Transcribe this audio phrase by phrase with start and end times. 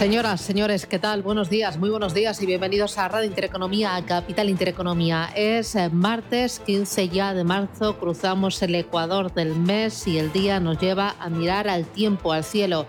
[0.00, 1.20] Señoras, señores, ¿qué tal?
[1.20, 5.28] Buenos días, muy buenos días y bienvenidos a Radio Intereconomía, a Capital Intereconomía.
[5.36, 10.58] Es eh, martes 15 ya de marzo, cruzamos el ecuador del mes y el día
[10.58, 12.86] nos lleva a mirar al tiempo, al cielo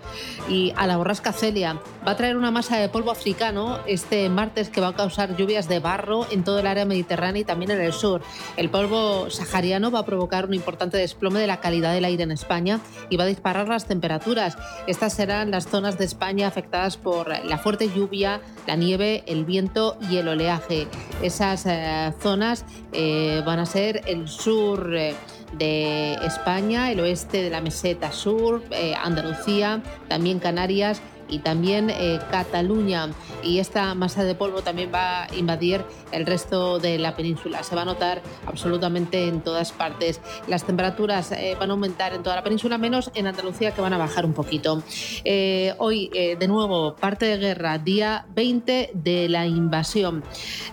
[0.47, 1.81] y a la borrasca Celia.
[2.07, 5.67] Va a traer una masa de polvo africano este martes que va a causar lluvias
[5.67, 8.21] de barro en todo el área mediterránea y también en el sur.
[8.55, 12.31] El polvo sahariano va a provocar un importante desplome de la calidad del aire en
[12.31, 14.57] España y va a disparar las temperaturas.
[14.87, 19.97] Estas serán las zonas de España afectadas por la fuerte lluvia, la nieve, el viento
[20.09, 20.87] y el oleaje.
[21.21, 24.95] Esas eh, zonas eh, van a ser el sur.
[24.95, 25.15] Eh,
[25.51, 28.63] de España, el oeste de la meseta sur,
[29.03, 31.01] Andalucía, también Canarias
[31.31, 33.09] y también eh, Cataluña.
[33.41, 37.63] Y esta masa de polvo también va a invadir el resto de la península.
[37.63, 40.21] Se va a notar absolutamente en todas partes.
[40.47, 43.93] Las temperaturas eh, van a aumentar en toda la península, menos en Andalucía, que van
[43.93, 44.83] a bajar un poquito.
[45.23, 50.23] Eh, hoy, de nuevo, parte de guerra, día 20 de la invasión.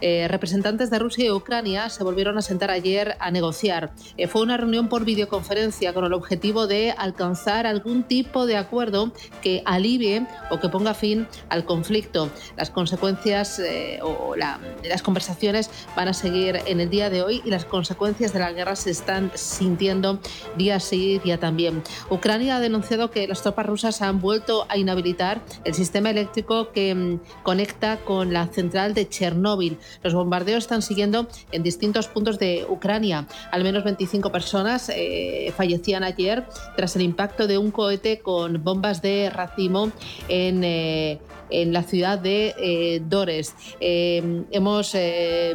[0.00, 3.92] representantes de Rusia y Ucrania se volvieron a sentar ayer a negociar.
[4.28, 9.62] fue una reunión por videoconferencia con el objetivo de alcanzar algún tipo de acuerdo que
[9.64, 12.30] alivie o que ponga fin al conflicto.
[12.56, 17.50] Las consecuencias eh, o las conversaciones van a seguir en el día de hoy y
[17.50, 20.20] las consecuencias de la guerra se están sintiendo
[20.56, 21.82] día sí, día también.
[22.10, 26.94] Ucrania ha denunciado que las tropas rusas han vuelto a inhabilitar el sistema eléctrico que
[26.94, 29.78] mm, conecta con la central de Chernóbil.
[30.02, 33.26] Los bombardeos están siguiendo en distintos puntos de Ucrania.
[33.50, 39.02] Al menos 25 personas eh, fallecían ayer tras el impacto de un cohete con bombas
[39.02, 39.90] de racimo
[40.28, 43.54] eh, en, la ciudad de eh, Dores.
[43.80, 44.94] Eh, hemos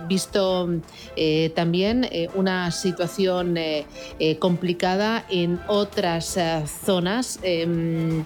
[0.07, 0.69] visto
[1.55, 3.55] también una situación
[4.39, 6.38] complicada en otras
[6.85, 8.25] zonas del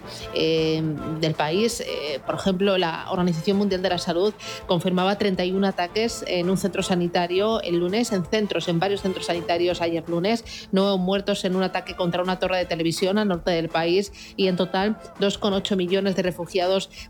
[1.37, 1.83] país.
[2.25, 4.33] por ejemplo, la Organización Mundial de la Salud
[4.65, 9.81] confirmaba 31 ataques en un centro sanitario el lunes, en centros, en varios centros sanitarios
[9.81, 13.69] ayer lunes, nueve muertos en un ataque contra una torre de televisión al norte del
[13.69, 16.46] país y en total 2,8 millones de refugiados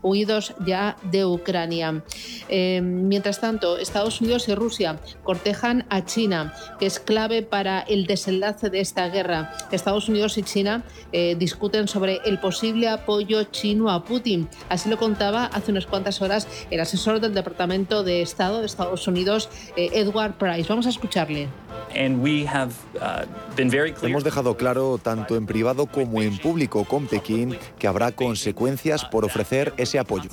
[0.02, 2.02] huidos ya de Ucrania.
[2.48, 8.06] Eh, mientras tanto, Estados Unidos y Rusia cortejan a China, que es clave para el
[8.06, 9.56] desenlace de esta guerra.
[9.70, 10.82] Estados Unidos y China
[11.12, 14.48] eh, discuten sobre el posible apoyo chino a Putin.
[14.68, 19.06] Así lo contaba hace unas cuantas horas el asesor del Departamento de Estado de Estados
[19.06, 20.68] Unidos, eh, Edward Price.
[20.68, 21.48] Vamos a escucharle.
[21.94, 29.04] Uh, Hemos dejado claro, tanto en privado como en público con Pekín, que habrá consecuencias
[29.04, 30.30] por ofrecer ese apoyo.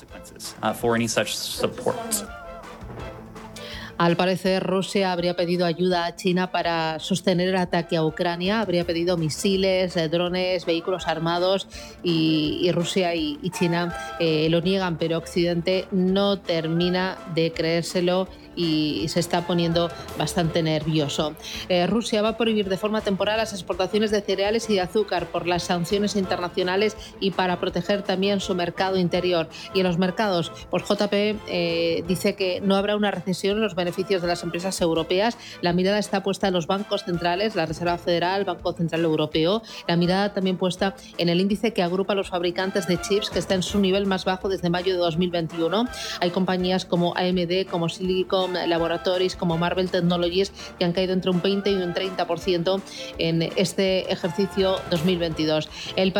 [3.97, 8.83] Al parecer, Rusia habría pedido ayuda a China para sostener el ataque a Ucrania, habría
[8.83, 11.67] pedido misiles, eh, drones, vehículos armados
[12.03, 19.19] y, Rusia y, China eh, lo niegan, pero Occidente no termina de creérselo y se
[19.19, 21.35] está poniendo bastante nervioso.
[21.69, 25.27] Eh, Rusia va a prohibir de forma temporal las exportaciones de cereales y de azúcar
[25.27, 29.47] por las sanciones internacionales y para proteger también su mercado interior.
[29.73, 33.75] Y en los mercados, pues JP eh, dice que no habrá una recesión en los
[33.75, 35.37] beneficios de las empresas europeas.
[35.61, 39.61] La mirada está puesta en los bancos centrales, la Reserva Federal, Banco Central Europeo.
[39.87, 43.39] La mirada también puesta en el índice que agrupa a los fabricantes de chips, que
[43.39, 45.85] está en su nivel más bajo desde mayo de 2021.
[46.19, 51.41] Hay compañías como AMD, como Silicon Laboratories, como Marvel Technologies, que han caído entre un
[51.41, 52.81] 20 y un 30%
[53.17, 55.69] en este ejercicio 2022.
[55.95, 56.11] El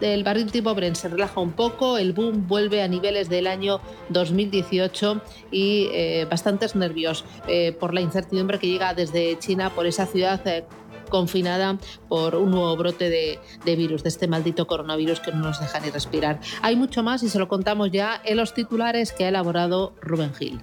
[0.00, 3.80] el barril tipo Brent se relaja un poco, el boom vuelve a niveles del año
[4.08, 10.06] 2018 y eh, bastantes nervios eh, por la incertidumbre que llega desde China por esa
[10.06, 10.64] ciudad eh,
[11.10, 11.76] confinada
[12.08, 15.90] por un nuevo brote de, virus, de este maldito coronavirus que no nos deja ni
[15.90, 16.40] respirar.
[16.62, 20.32] Hay mucho más y se lo contamos ya en los titulares que ha elaborado Rubén
[20.32, 20.62] Gil.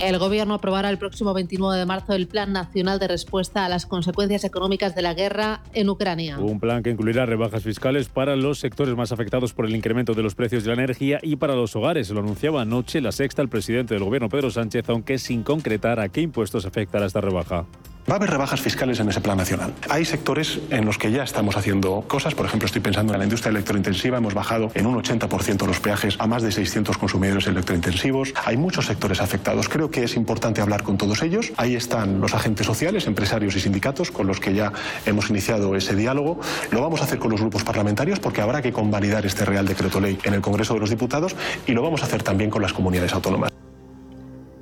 [0.00, 3.84] El Gobierno aprobará el próximo 29 de marzo el Plan Nacional de Respuesta a las
[3.84, 6.38] Consecuencias Económicas de la Guerra en Ucrania.
[6.38, 10.22] Un plan que incluirá rebajas fiscales para los sectores más afectados por el incremento de
[10.22, 12.10] los precios de la energía y para los hogares.
[12.10, 16.08] Lo anunciaba anoche la sexta el presidente del Gobierno, Pedro Sánchez, aunque sin concretar a
[16.10, 17.66] qué impuestos afectará esta rebaja.
[18.08, 19.74] Va a haber rebajas fiscales en ese plan nacional.
[19.90, 22.34] Hay sectores en los que ya estamos haciendo cosas.
[22.34, 24.16] Por ejemplo, estoy pensando en la industria electrointensiva.
[24.16, 28.32] Hemos bajado en un 80% los peajes a más de 600 consumidores electrointensivos.
[28.46, 29.68] Hay muchos sectores afectados.
[29.68, 31.52] Creo que es importante hablar con todos ellos.
[31.58, 34.72] Ahí están los agentes sociales, empresarios y sindicatos con los que ya
[35.04, 36.40] hemos iniciado ese diálogo.
[36.70, 40.00] Lo vamos a hacer con los grupos parlamentarios porque habrá que convalidar este Real Decreto
[40.00, 42.72] Ley en el Congreso de los Diputados y lo vamos a hacer también con las
[42.72, 43.52] comunidades autónomas.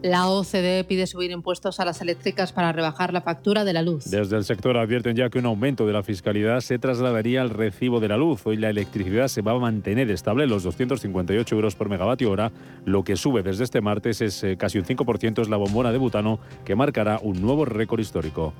[0.03, 4.05] La OCDE pide subir impuestos a las eléctricas para rebajar la factura de la luz.
[4.05, 7.99] Desde el sector advierten ya que un aumento de la fiscalidad se trasladaría al recibo
[7.99, 8.47] de la luz.
[8.47, 12.53] Hoy la electricidad se va a mantener estable en los 258 euros por megavatio hora.
[12.85, 15.99] Lo que sube desde este martes es eh, casi un 5%, es la bombona de
[15.99, 18.53] butano, que marcará un nuevo récord histórico.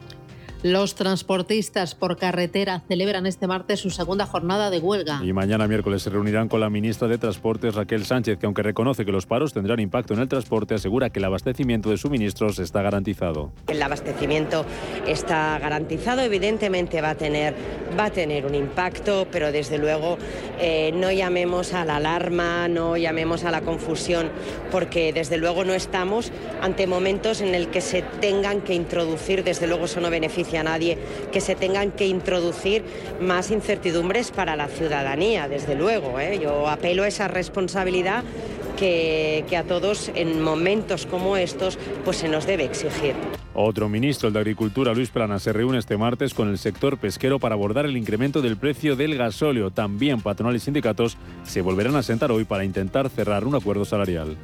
[0.63, 5.21] Los transportistas por carretera celebran este martes su segunda jornada de huelga.
[5.23, 9.05] Y mañana miércoles se reunirán con la ministra de Transportes Raquel Sánchez, que aunque reconoce
[9.05, 12.81] que los paros tendrán impacto en el transporte, asegura que el abastecimiento de suministros está
[12.81, 13.53] garantizado.
[13.69, 14.65] El abastecimiento
[15.07, 17.55] está garantizado, evidentemente va a tener,
[17.99, 20.17] va a tener un impacto, pero desde luego
[20.59, 24.31] eh, no llamemos a la alarma, no llamemos a la confusión,
[24.73, 26.33] porque desde luego no estamos
[26.63, 30.63] ante momentos en el que se tengan que introducir, desde luego eso no beneficia a
[30.63, 30.99] nadie
[31.33, 32.85] que se tengan que introducir
[33.21, 36.21] más incertidumbres para la ciudadanía, desde luego.
[36.21, 36.39] ¿eh?
[36.41, 38.23] Yo apelo a esa responsabilidad
[38.77, 43.15] que, que, a todos en momentos como estos pues se nos debe exigir.
[43.55, 47.39] Otro ministro, el de Agricultura, Luis Plana, se reúne este martes con el sector pesquero
[47.39, 49.71] para abordar el incremento del precio del gasóleo.
[49.71, 54.37] También patronales y sindicatos se volverán a sentar hoy para intentar cerrar un acuerdo salarial.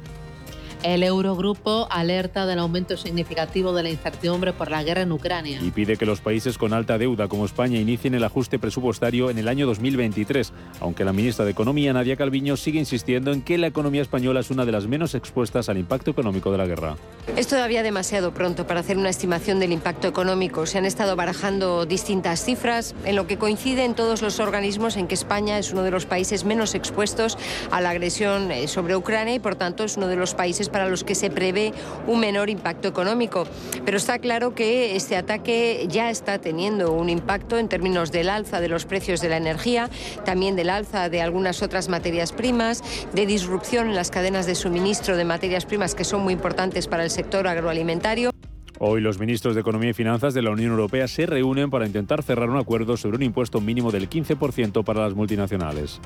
[0.83, 5.59] El Eurogrupo alerta del aumento significativo de la incertidumbre por la guerra en Ucrania.
[5.61, 9.37] Y pide que los países con alta deuda como España inicien el ajuste presupuestario en
[9.37, 10.51] el año 2023,
[10.81, 14.51] aunque la ministra de Economía, Nadia Calviño, sigue insistiendo en que la economía española es
[14.51, 16.97] una de las menos expuestas al impacto económico de la guerra.
[17.37, 20.65] Es todavía demasiado pronto para hacer una estimación del impacto económico.
[20.65, 25.15] Se han estado barajando distintas cifras, en lo que coinciden todos los organismos en que
[25.15, 27.37] España es uno de los países menos expuestos
[27.71, 30.89] a la agresión eh, sobre Ucrania y, por tanto, es uno de los países para
[30.89, 31.71] los que se prevé
[32.05, 33.47] un menor impacto económico.
[33.85, 38.59] Pero está claro que este ataque ya está teniendo un impacto en términos del alza
[38.59, 39.89] de los precios de la energía,
[40.25, 42.83] también del alza de algunas otras materias primas,
[43.13, 47.05] de disrupción en las cadenas de suministro de materias primas que son muy importantes para
[47.05, 48.31] el sector agroalimentario.
[48.79, 52.23] Hoy los ministros de Economía y Finanzas de la Unión Europea se reúnen para intentar
[52.23, 56.01] cerrar un acuerdo sobre un impuesto mínimo del 15% para las multinacionales.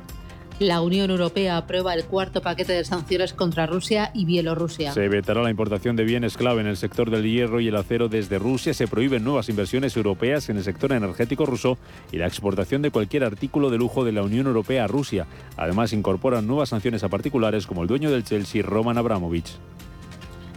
[0.59, 4.91] La Unión Europea aprueba el cuarto paquete de sanciones contra Rusia y Bielorrusia.
[4.91, 8.09] Se vetará la importación de bienes clave en el sector del hierro y el acero
[8.09, 8.73] desde Rusia.
[8.73, 11.77] Se prohíben nuevas inversiones europeas en el sector energético ruso
[12.11, 15.27] y la exportación de cualquier artículo de lujo de la Unión Europea a Rusia.
[15.57, 19.59] Además, incorporan nuevas sanciones a particulares como el dueño del Chelsea, Roman Abramovich.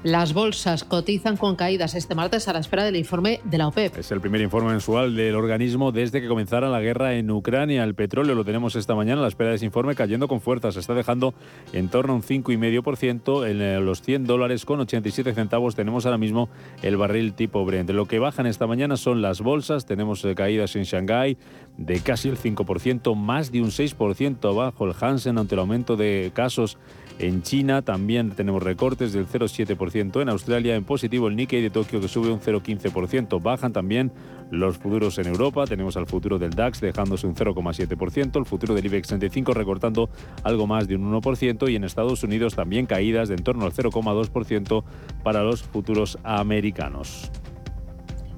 [0.02, 3.98] Las bolsas cotizan con caídas este martes a la espera del informe de la OPEP.
[3.98, 7.84] Es el primer informe mensual del organismo desde que comenzara la guerra en Ucrania.
[7.84, 10.72] El petróleo lo tenemos esta mañana a la espera de ese informe cayendo con fuerza.
[10.72, 11.34] Se está dejando
[11.74, 15.74] en torno a un 5,5% en eh, los 100 dólares con 87 centavos.
[15.74, 16.48] Tenemos ahora mismo
[16.80, 17.90] el barril tipo Brent.
[17.90, 19.84] Lo que bajan esta mañana son las bolsas.
[19.84, 21.36] Tenemos eh, caídas en Shanghái
[21.76, 26.30] de casi el 5%, más de un 6% abajo el Hansen ante el aumento de
[26.32, 26.78] casos
[27.20, 30.22] en China también tenemos recortes del 0,7%.
[30.22, 33.42] En Australia en positivo el Nikkei de Tokio que sube un 0,15%.
[33.42, 34.10] Bajan también
[34.50, 35.66] los futuros en Europa.
[35.66, 38.38] Tenemos al futuro del DAX dejándose un 0,7%.
[38.38, 40.08] El futuro del IBEX 35 recortando
[40.44, 41.70] algo más de un 1%.
[41.70, 44.82] Y en Estados Unidos también caídas de en torno al 0,2%
[45.22, 47.30] para los futuros americanos.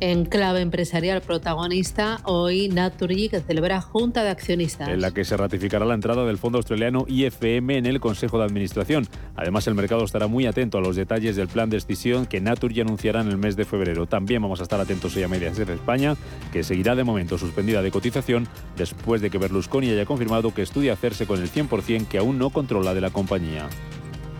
[0.04, 4.88] En clave empresarial protagonista, hoy Naturgy que celebra Junta de Accionistas.
[4.88, 8.44] En la que se ratificará la entrada del fondo australiano IFM en el Consejo de
[8.44, 9.06] Administración.
[9.36, 12.80] Además, el mercado estará muy atento a los detalles del plan de decisión que Naturgy
[12.80, 14.06] anunciará en el mes de febrero.
[14.06, 16.16] También vamos a estar atentos hoy a Mediaset España,
[16.52, 20.94] que seguirá de momento suspendida de cotización después de que Berlusconi haya confirmado que estudia
[20.94, 23.68] hacerse con el 100% que aún no controla de la compañía.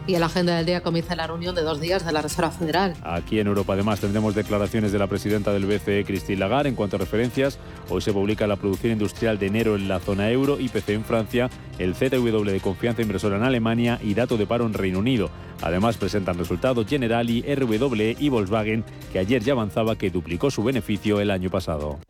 [0.05, 2.95] Y la agenda del día comienza la reunión de dos días de la Reserva Federal.
[3.05, 6.97] Aquí en Europa además tendremos declaraciones de la presidenta del BCE, Christine Lagarde, en cuanto
[6.97, 7.61] a referencias.
[7.89, 11.51] Hoy se publica la producción industrial de enero en la zona euro, IPC en Francia,
[11.79, 15.31] el ZW de confianza inversora en Alemania y dato de paro en Reino Unido.
[15.63, 21.21] Además presentan resultados Generali, RWE y Volkswagen, que ayer ya avanzaba que duplicó su beneficio
[21.21, 22.01] el año pasado.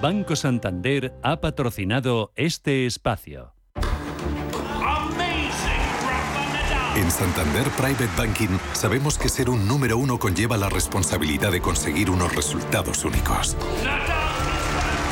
[0.00, 3.52] Banco Santander ha patrocinado este espacio.
[6.96, 12.08] En Santander Private Banking sabemos que ser un número uno conlleva la responsabilidad de conseguir
[12.10, 13.56] unos resultados únicos.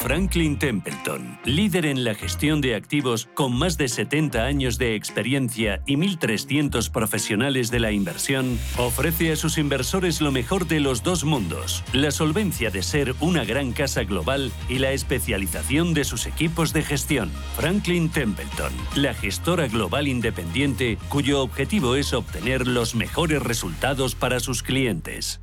[0.00, 5.82] Franklin Templeton, líder en la gestión de activos con más de 70 años de experiencia
[5.86, 11.24] y 1.300 profesionales de la inversión, ofrece a sus inversores lo mejor de los dos
[11.24, 16.72] mundos, la solvencia de ser una gran casa global y la especialización de sus equipos
[16.72, 17.30] de gestión.
[17.54, 24.62] Franklin Templeton, la gestora global independiente cuyo objetivo es obtener los mejores resultados para sus
[24.62, 25.42] clientes.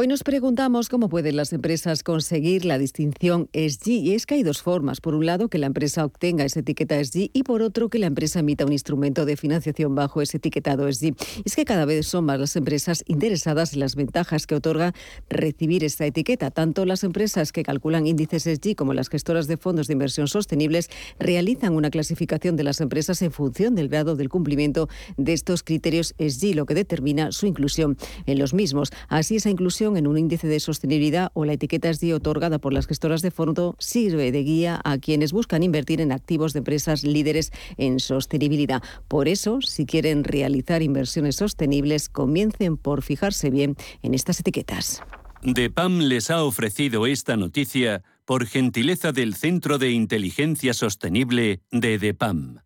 [0.00, 3.88] Hoy nos preguntamos cómo pueden las empresas conseguir la distinción SG.
[3.88, 5.00] Y es que hay dos formas.
[5.00, 8.06] Por un lado, que la empresa obtenga esa etiqueta SG y por otro, que la
[8.06, 11.16] empresa emita un instrumento de financiación bajo ese etiquetado SG.
[11.44, 14.94] Es que cada vez son más las empresas interesadas en las ventajas que otorga
[15.28, 16.52] recibir esta etiqueta.
[16.52, 20.90] Tanto las empresas que calculan índices SG como las gestoras de fondos de inversión sostenibles
[21.18, 26.14] realizan una clasificación de las empresas en función del grado del cumplimiento de estos criterios
[26.20, 28.92] SG, lo que determina su inclusión en los mismos.
[29.08, 32.86] Así, esa inclusión en un índice de sostenibilidad o la etiqueta SDI otorgada por las
[32.86, 37.52] gestoras de fondo sirve de guía a quienes buscan invertir en activos de empresas líderes
[37.76, 38.82] en sostenibilidad.
[39.08, 45.02] Por eso, si quieren realizar inversiones sostenibles, comiencen por fijarse bien en estas etiquetas.
[45.42, 52.58] DEPAM les ha ofrecido esta noticia por gentileza del Centro de Inteligencia Sostenible de DEPAM.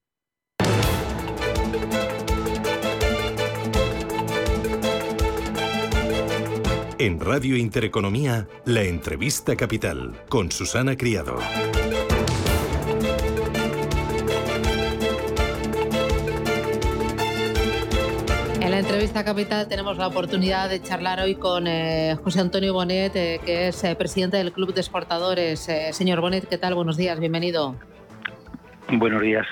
[7.02, 11.36] En Radio Intereconomía, la entrevista capital con Susana Criado.
[18.60, 23.16] En la entrevista capital tenemos la oportunidad de charlar hoy con eh, José Antonio Bonet,
[23.16, 25.68] eh, que es eh, presidente del Club de Exportadores.
[25.90, 26.76] señor Bonet, ¿qué tal?
[26.76, 27.74] Buenos días, bienvenido.
[28.88, 29.48] Buenos días.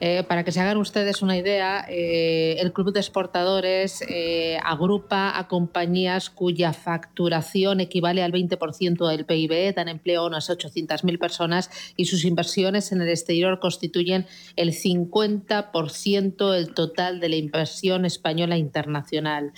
[0.00, 5.38] Eh, para que se hagan ustedes una idea, eh, el Club de Exportadores eh, agrupa
[5.38, 11.70] a compañías cuya facturación equivale al 20% del PIB, dan empleo a unas 800.000 personas
[11.96, 14.26] y sus inversiones en el exterior constituyen
[14.56, 19.52] el 50% del total de la inversión española internacional.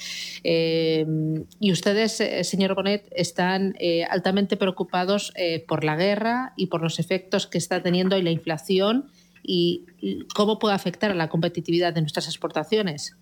[0.45, 3.75] y ustedes, señor Bonet, están
[4.11, 5.33] altamente preocupados
[5.66, 9.11] por la guerra y por los efectos que está teniendo y la inflación
[9.50, 13.17] y cómo puede afectar a la competitividad de nuestras exportaciones.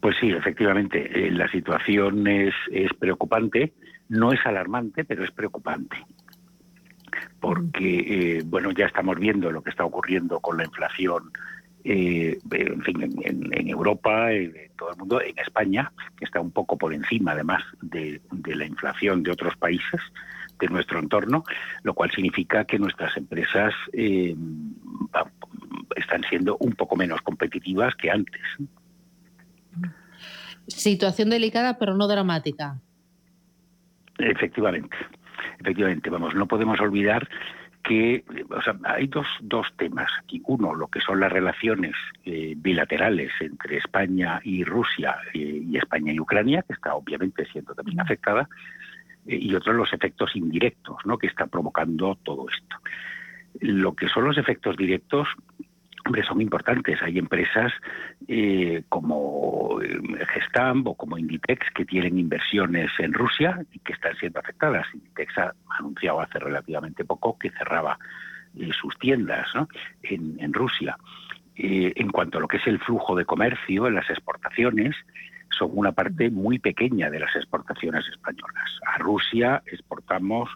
[0.00, 2.54] Pues sí, efectivamente, eh, la situación es,
[2.98, 3.74] preocupante,
[4.08, 5.96] no es alarmante, pero es preocupante
[7.40, 11.30] porque eh, bueno ya estamos viendo lo que está ocurriendo con la inflación
[11.84, 16.76] eh, en fin, en, Europa, en todo el mundo, en España, que está un poco
[16.76, 20.00] por encima además de, la inflación de otros países
[20.58, 21.44] de nuestro entorno,
[21.82, 24.34] lo cual significa que nuestras empresas eh,
[25.96, 28.42] están siendo un poco menos competitivas que antes.
[30.66, 32.80] Situación delicada, pero no dramática.
[34.18, 34.96] Efectivamente,
[35.60, 37.28] efectivamente, vamos, no podemos olvidar
[37.84, 40.42] que o sea, hay dos, dos temas aquí.
[40.46, 46.12] Uno, lo que son las relaciones eh, bilaterales entre España y Rusia eh, y España
[46.12, 48.48] y Ucrania, que está obviamente siendo también afectada,
[49.28, 52.76] y otro, los efectos indirectos que está provocando todo esto.
[53.60, 55.28] Lo que son los efectos directos
[56.08, 57.02] Hombre, son importantes.
[57.02, 57.70] Hay empresas
[58.28, 60.00] eh, como eh,
[60.32, 64.86] Gestamp o como Inditex que tienen inversiones en Rusia y que están siendo afectadas.
[64.94, 67.98] Inditex ha anunciado hace relativamente poco que cerraba
[68.56, 69.48] eh, sus tiendas
[70.02, 70.96] en, Rusia.
[71.56, 74.96] en cuanto a lo que es el flujo de comercio, en las exportaciones,
[75.56, 78.70] son una parte muy pequeña de las exportaciones españolas.
[78.86, 80.50] A Rusia exportamos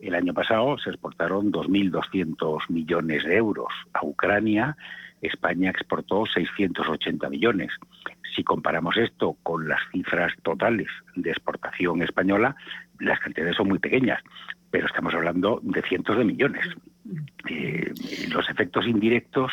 [0.00, 3.72] el año pasado se exportaron 2.200 millones de euros.
[3.94, 4.76] A Ucrania,
[5.22, 7.72] España exportó 680 millones.
[8.34, 12.56] Si comparamos esto con las cifras totales de exportación española,
[13.00, 14.22] las cantidades son muy pequeñas,
[14.70, 16.66] pero estamos hablando de cientos de millones.
[17.48, 17.92] Eh,
[18.28, 19.52] los efectos indirectos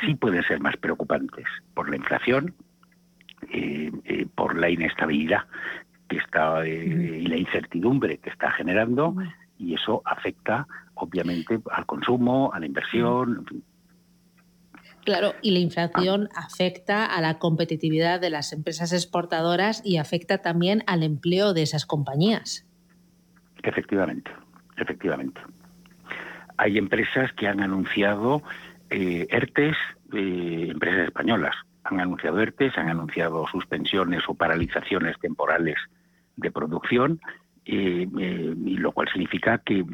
[0.00, 2.54] sí pueden ser más preocupantes por la inflación,
[4.34, 5.42] por la inestabilidad
[6.08, 9.14] que está y la incertidumbre que está generando
[9.58, 13.46] y eso afecta obviamente al consumo, a la inversión.
[15.04, 20.82] Claro, y la inflación afecta a la competitividad de las empresas exportadoras y afecta también
[20.86, 22.66] al empleo de esas compañías.
[23.62, 24.30] Efectivamente,
[24.76, 25.40] efectivamente.
[26.56, 28.42] Hay empresas que han anunciado
[28.88, 29.76] eh, ERTES,
[30.14, 31.54] eh, empresas españolas,
[31.84, 35.76] han anunciado ERTES, han anunciado suspensiones o paralizaciones temporales
[36.36, 37.20] de producción
[37.66, 39.84] eh, eh, y lo cual significa que,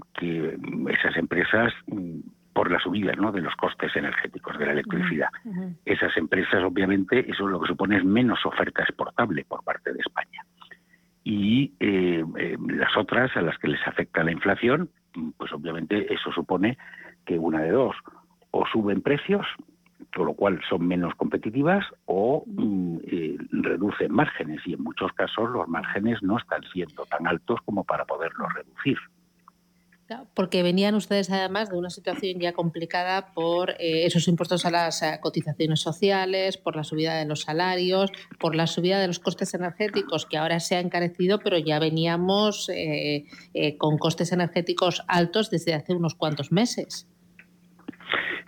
[0.89, 2.21] esas empresas mm,
[2.53, 3.33] por la subida ¿no?
[3.33, 5.29] de los costes energéticos de la electricidad.
[5.85, 10.45] Esas empresas, obviamente, eso lo que supone es menos oferta exportable por parte de España.
[11.23, 12.25] Y eh,
[12.69, 14.91] las otras a las que les afecta la inflación,
[15.37, 16.76] pues obviamente eso supone
[17.25, 17.97] que una de dos,
[18.50, 19.47] o suben precios
[20.15, 25.51] con lo cual son menos competitivas o mm, eh, reducen márgenes y en muchos casos
[25.51, 28.99] los márgenes no están siendo tan altos como para poderlos reducir.
[30.35, 35.03] Porque venían ustedes además de una situación ya complicada por eh, esos impuestos a las
[35.03, 39.55] eh, cotizaciones sociales, por la subida de los salarios, por la subida de los costes
[39.55, 42.69] energéticos que ahora se ha encarecido, pero ya veníamos
[43.79, 47.07] con costes energéticos altos desde hace unos cuantos meses.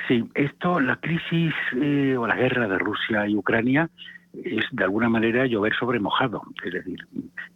[0.09, 3.89] Sí, esto, la crisis eh, o la guerra de Rusia y Ucrania
[4.45, 6.43] es de alguna manera llover sobre mojado.
[6.65, 6.99] Es decir,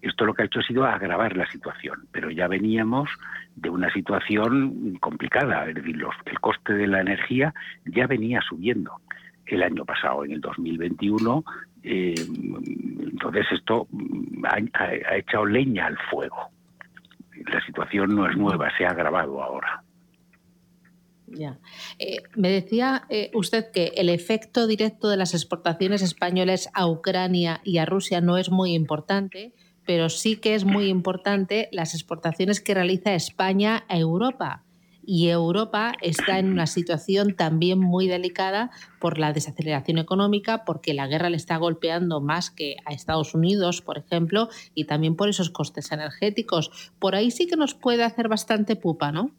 [0.03, 3.09] esto lo que ha hecho ha sido agravar la situación, pero ya veníamos
[3.55, 5.66] de una situación complicada.
[5.69, 7.55] Es decir, el coste de la energía
[7.87, 9.01] ya venía subiendo
[9.47, 11.45] el año pasado, en el 2021.
[11.83, 12.14] Eh,
[13.01, 13.88] entonces esto
[14.45, 16.51] ha echado leña al fuego.
[17.47, 19.83] La situación no es nueva, se ha agravado ahora.
[21.26, 21.58] Ya.
[21.98, 27.60] Eh, me decía eh, usted que el efecto directo de las exportaciones españolas a Ucrania
[27.64, 29.52] y a Rusia no es muy importante,
[29.84, 34.62] pero sí que es muy importante las exportaciones que realiza España a Europa.
[35.08, 41.06] Y Europa está en una situación también muy delicada por la desaceleración económica, porque la
[41.06, 45.50] guerra le está golpeando más que a Estados Unidos, por ejemplo, y también por esos
[45.50, 46.92] costes energéticos.
[46.98, 49.30] Por ahí sí que nos puede hacer bastante pupa, ¿no?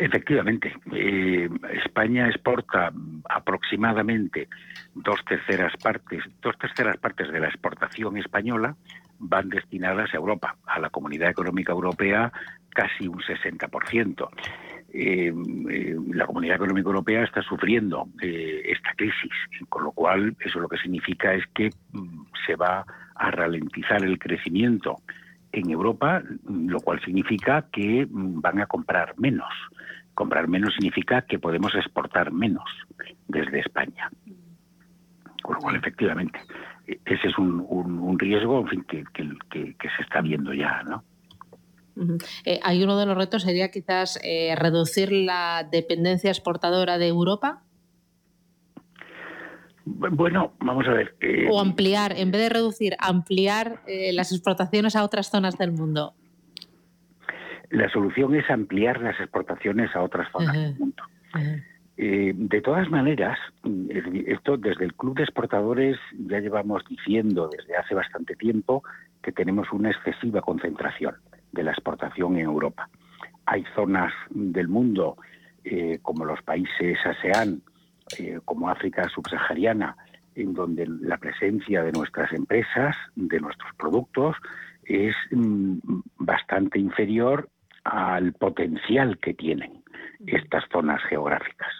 [0.00, 1.48] Efectivamente, eh,
[1.84, 2.92] España exporta
[3.28, 4.48] aproximadamente
[4.94, 8.76] dos terceras partes, dos terceras partes de la exportación española
[9.18, 12.32] van destinadas a Europa, a la Comunidad Económica Europea
[12.70, 14.28] casi un 60%.
[14.92, 15.32] Eh,
[15.68, 19.32] eh, la Comunidad Económica Europea está sufriendo esta crisis,
[19.68, 24.16] con lo cual eso lo que significa es que mm, se va a ralentizar el
[24.20, 24.98] crecimiento
[25.50, 29.52] en Europa, lo cual significa que mm, van a comprar menos.
[30.18, 32.64] Comprar menos significa que podemos exportar menos
[33.28, 34.10] desde España.
[35.44, 36.40] Con lo cual, efectivamente,
[36.88, 39.04] ese es un, riesgo en fin, que,
[39.78, 41.04] se está viendo ya, ¿no?
[42.44, 47.62] Eh, hay uno de los retos sería quizás eh, reducir la dependencia exportadora de Europa.
[49.84, 51.16] Bueno, vamos a ver.
[51.20, 56.16] Eh, o ampliar, en vez de reducir, ampliar las exportaciones a otras zonas del mundo.
[57.70, 61.02] La solución es ampliar las exportaciones a otras zonas del mundo.
[61.96, 63.38] Eh, de todas maneras,
[64.26, 68.84] esto desde el Club de Exportadores ya llevamos diciendo desde hace bastante tiempo
[69.22, 71.16] que tenemos una excesiva concentración
[71.52, 72.88] de la exportación en Europa.
[73.46, 75.16] Hay zonas del mundo
[75.64, 77.62] eh, como los países ASEAN,
[78.18, 79.96] eh, como África subsahariana,
[80.34, 84.36] en donde la presencia de nuestras empresas, de nuestros productos,
[84.84, 85.78] es mm,
[86.18, 87.48] bastante inferior
[87.88, 89.82] al potencial que tienen
[90.26, 91.72] estas zonas geográficas.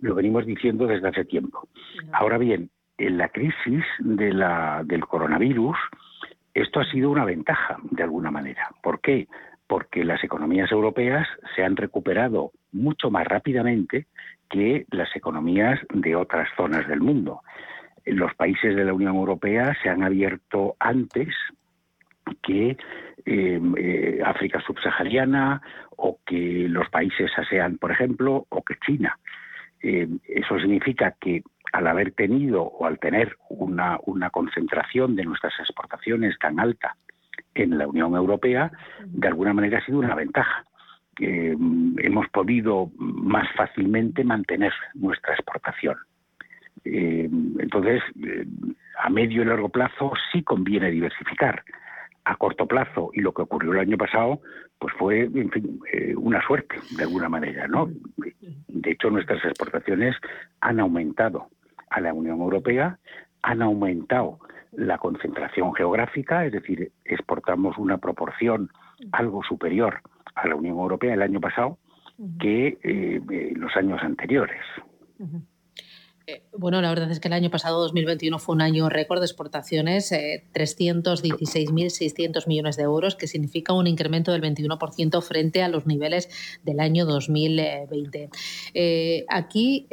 [0.00, 1.68] Lo venimos diciendo desde hace tiempo.
[2.12, 5.76] Ahora bien, en la crisis de la, del coronavirus,
[6.54, 8.68] esto ha sido una ventaja, de alguna manera.
[8.82, 9.26] ¿Por qué?
[9.66, 11.26] Porque las economías europeas
[11.56, 14.06] se han recuperado mucho más rápidamente
[14.48, 17.40] que las economías de otras zonas del mundo.
[18.04, 21.34] Los países de la Unión Europea se han abierto antes
[22.44, 22.76] que
[23.24, 25.62] em, eh, África subsahariana
[25.96, 29.18] o que los países ASEAN, por ejemplo, o que China.
[29.80, 35.54] Em, eso significa que al haber tenido o al tener una, una concentración de nuestras
[35.58, 36.96] exportaciones tan alta
[37.54, 38.70] en la Unión Europea,
[39.06, 40.64] de alguna manera ha sido una ventaja.
[41.18, 45.96] Em, hemos podido más fácilmente mantener nuestra exportación.
[46.84, 48.02] entonces,
[48.98, 51.64] a medio y largo plazo sí conviene diversificar
[52.24, 54.40] a corto plazo y lo que ocurrió el año pasado,
[54.78, 57.90] pues fue, en fin, eh, una suerte, de alguna manera, ¿no?
[58.68, 60.16] De hecho, nuestras exportaciones
[60.60, 61.48] han aumentado
[61.90, 62.98] a la Unión Europea,
[63.42, 64.38] han aumentado
[64.72, 68.70] la concentración geográfica, es decir, exportamos una proporción
[69.12, 70.00] algo superior
[70.34, 71.78] a la Unión Europea el año pasado
[72.38, 74.62] que eh, los años anteriores.
[75.20, 75.24] Eh,
[76.56, 80.10] bueno, la verdad es que el año pasado, 2021, fue un año récord de exportaciones,
[80.10, 86.28] 316.600 eh, millones de euros, que significa un incremento del 21% frente a los niveles
[86.62, 88.30] del año 2020.
[88.72, 89.86] Eh, aquí,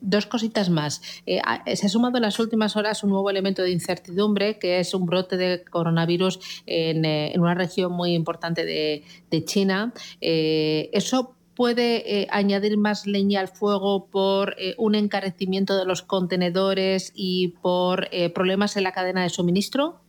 [0.00, 1.00] dos cositas más.
[1.24, 5.06] se ha sumado en las últimas horas un nuevo elemento de incertidumbre, que es un
[5.06, 9.94] brote de coronavirus en, una región muy importante de, de China.
[10.20, 17.12] eso puede eh, añadir más leña al fuego por eh, un encarecimiento de los contenedores
[17.16, 20.00] y por eh, problemas en la cadena de suministro?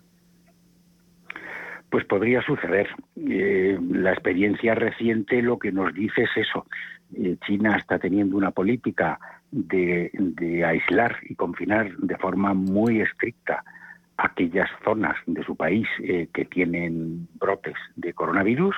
[1.89, 2.89] Pues podría suceder.
[3.15, 6.65] la experiencia reciente lo que nos dice es eso.
[7.45, 9.17] China está teniendo una política
[9.51, 13.63] de, de aislar y confinar de forma muy estricta
[14.17, 15.87] aquellas zonas de su país
[16.33, 18.75] que tienen brotes de coronavirus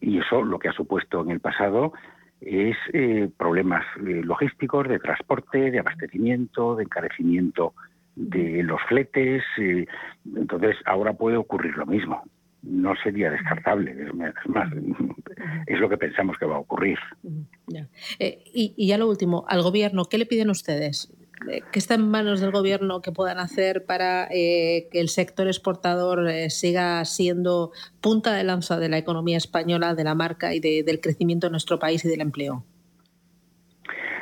[0.00, 1.92] y eso lo que ha supuesto en el pasado
[2.40, 7.74] es eh, problemas eh, logísticos, de transporte, de abastecimiento, de encarecimiento
[8.14, 9.42] de los fletes.
[9.58, 9.86] Eh,
[10.36, 12.22] entonces, ahora puede ocurrir lo mismo.
[12.62, 14.14] No sería descartable, es
[14.48, 14.68] más,
[15.66, 16.98] es lo que pensamos que va a ocurrir.
[18.18, 21.12] y, y ya lo último, al gobierno, ¿qué le piden ustedes?
[21.46, 26.28] ¿Qué está en manos del gobierno que puedan hacer para eh, que el sector exportador
[26.28, 27.70] eh, siga siendo
[28.00, 31.78] punta de lanza de la economía española, de la marca y del crecimiento de nuestro
[31.78, 32.64] país y del empleo?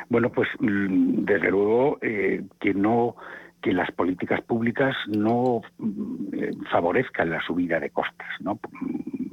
[0.09, 3.15] Bueno, pues mm, desde luego eh, que no
[3.61, 8.59] que las políticas públicas no mm, favorezcan la subida de costes, ¿no?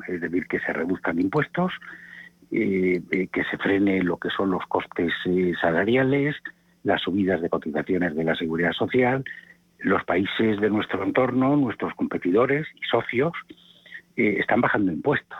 [0.08, 1.72] Es decir, que se reduzcan impuestos,
[2.50, 5.12] que se frene lo que son los costes
[5.60, 6.36] salariales,
[6.84, 9.24] las subidas de cotizaciones de la seguridad social,
[9.78, 13.32] los países de nuestro entorno, nuestros competidores y socios,
[14.16, 15.38] eh, están bajando impuestos.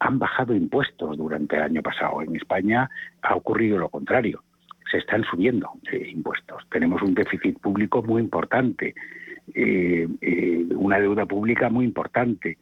[0.00, 2.22] Han bajado impuestos durante el año pasado.
[2.22, 2.88] En España
[3.22, 4.42] ha ocurrido lo contrario.
[4.90, 6.62] Se están subiendo eh, impuestos.
[6.70, 8.94] Tenemos un déficit público muy importante,
[9.54, 10.08] eh,
[10.74, 12.58] una deuda pública muy importante.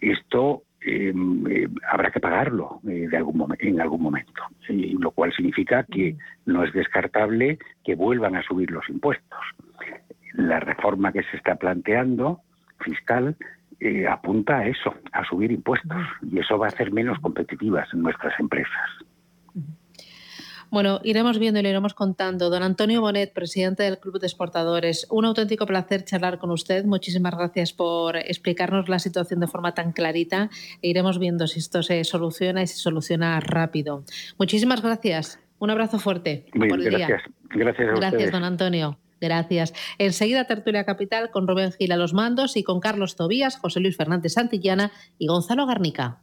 [0.00, 5.84] Esto Em, eh, habrá que pagarlo eh, de algún en algún momento, lo cual significa
[5.84, 9.40] que no es descartable que vuelvan a subir los impuestos.
[10.32, 12.40] La reforma que se está planteando,
[12.80, 13.36] fiscal,
[13.78, 18.38] eh, apunta a eso, a subir impuestos, y eso va a hacer menos competitivas nuestras
[18.40, 18.90] empresas.
[20.72, 22.48] Bueno, iremos viendo y le iremos contando.
[22.48, 26.86] Don Antonio Bonet, presidente del Club de Exportadores, un auténtico placer charlar con usted.
[26.86, 30.48] Muchísimas gracias por explicarnos la situación de forma tan clarita.
[30.80, 34.04] E iremos viendo si esto se soluciona y se soluciona rápido.
[34.38, 35.38] Muchísimas gracias.
[35.58, 36.46] Un abrazo fuerte.
[36.54, 37.20] Muy gracias.
[37.50, 38.98] Gracias, a gracias don Antonio.
[39.20, 39.74] Gracias.
[39.98, 43.98] Enseguida Tertulia Capital con Rubén Gil a los mandos y con Carlos Tobías, José Luis
[43.98, 46.22] Fernández Santillana y Gonzalo Garnica.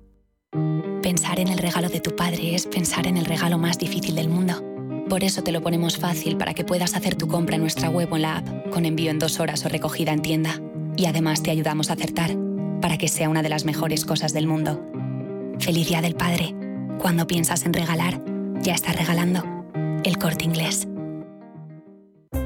[0.51, 4.27] Pensar en el regalo de tu padre es pensar en el regalo más difícil del
[4.27, 4.61] mundo.
[5.07, 8.11] Por eso te lo ponemos fácil para que puedas hacer tu compra en nuestra web
[8.11, 10.59] o en la app, con envío en dos horas o recogida en tienda.
[10.97, 12.35] Y además te ayudamos a acertar,
[12.81, 14.81] para que sea una de las mejores cosas del mundo.
[15.59, 16.53] Feliz Día del Padre.
[16.97, 18.21] Cuando piensas en regalar,
[18.61, 19.43] ya estás regalando.
[20.03, 20.87] El corte inglés.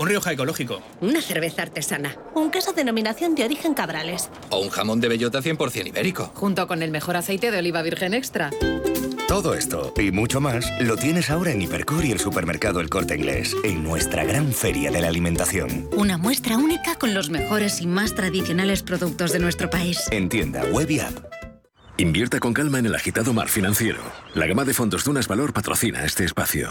[0.00, 0.80] Un Rioja ecológico.
[1.02, 2.16] Una cerveza artesana.
[2.34, 4.30] Un queso denominación de origen Cabrales.
[4.48, 6.32] O un jamón de bellota 100% ibérico.
[6.34, 8.48] Junto con el mejor aceite de oliva virgen extra.
[9.28, 13.14] Todo esto y mucho más lo tienes ahora en Hipercor y el supermercado El Corte
[13.14, 15.90] Inglés, en nuestra gran feria de la alimentación.
[15.94, 20.08] Una muestra única con los mejores y más tradicionales productos de nuestro país.
[20.10, 21.12] En tienda, web y app.
[21.98, 24.00] Invierta con calma en el agitado mar financiero.
[24.32, 26.70] La gama de fondos Dunas Valor patrocina este espacio.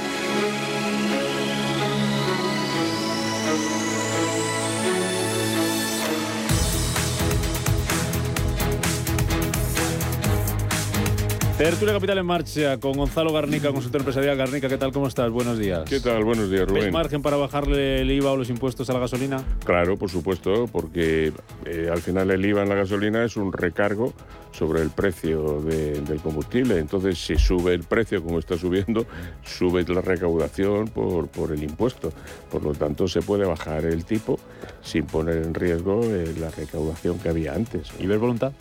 [11.61, 14.35] Tertulia Capital en marcha con Gonzalo Garnica, consultor empresarial.
[14.35, 14.91] Garnica, ¿qué tal?
[14.91, 15.29] ¿Cómo estás?
[15.29, 15.83] Buenos días.
[15.87, 16.23] ¿Qué tal?
[16.23, 16.85] Buenos días, Rubén.
[16.85, 19.43] ¿Hay margen para bajarle el IVA o los impuestos a la gasolina?
[19.63, 21.31] Claro, por supuesto, porque
[21.65, 24.11] eh, al final el IVA en la gasolina es un recargo
[24.51, 26.79] sobre el precio del combustible.
[26.79, 29.05] Entonces, si sube el precio como está subiendo,
[29.43, 32.11] sube la recaudación por, por el impuesto.
[32.49, 34.39] Por lo tanto, se puede bajar el tipo
[34.81, 37.91] sin poner en riesgo eh, la recaudación que había antes.
[37.99, 38.51] ¿Y ver voluntad?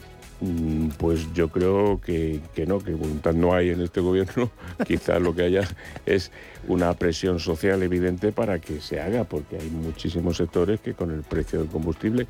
[0.40, 4.50] Mm, pues yo creo que, no, que voluntad no hay en este gobierno.
[4.86, 5.68] Quizás lo que haya
[6.06, 6.30] es
[6.66, 11.22] una presión social evidente para que se haga, porque hay muchísimos sectores que con el
[11.22, 12.26] precio del combustible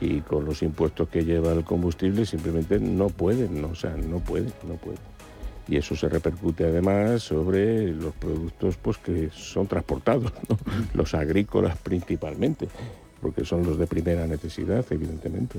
[0.00, 4.52] y con los impuestos que lleva el combustible simplemente no pueden, o sea, no pueden,
[4.68, 5.00] no pueden.
[5.68, 10.32] Y eso se repercute además sobre los productos pues, que son transportados,
[10.94, 12.68] los agrícolas principalmente,
[13.20, 15.58] porque son los de primera necesidad, evidentemente.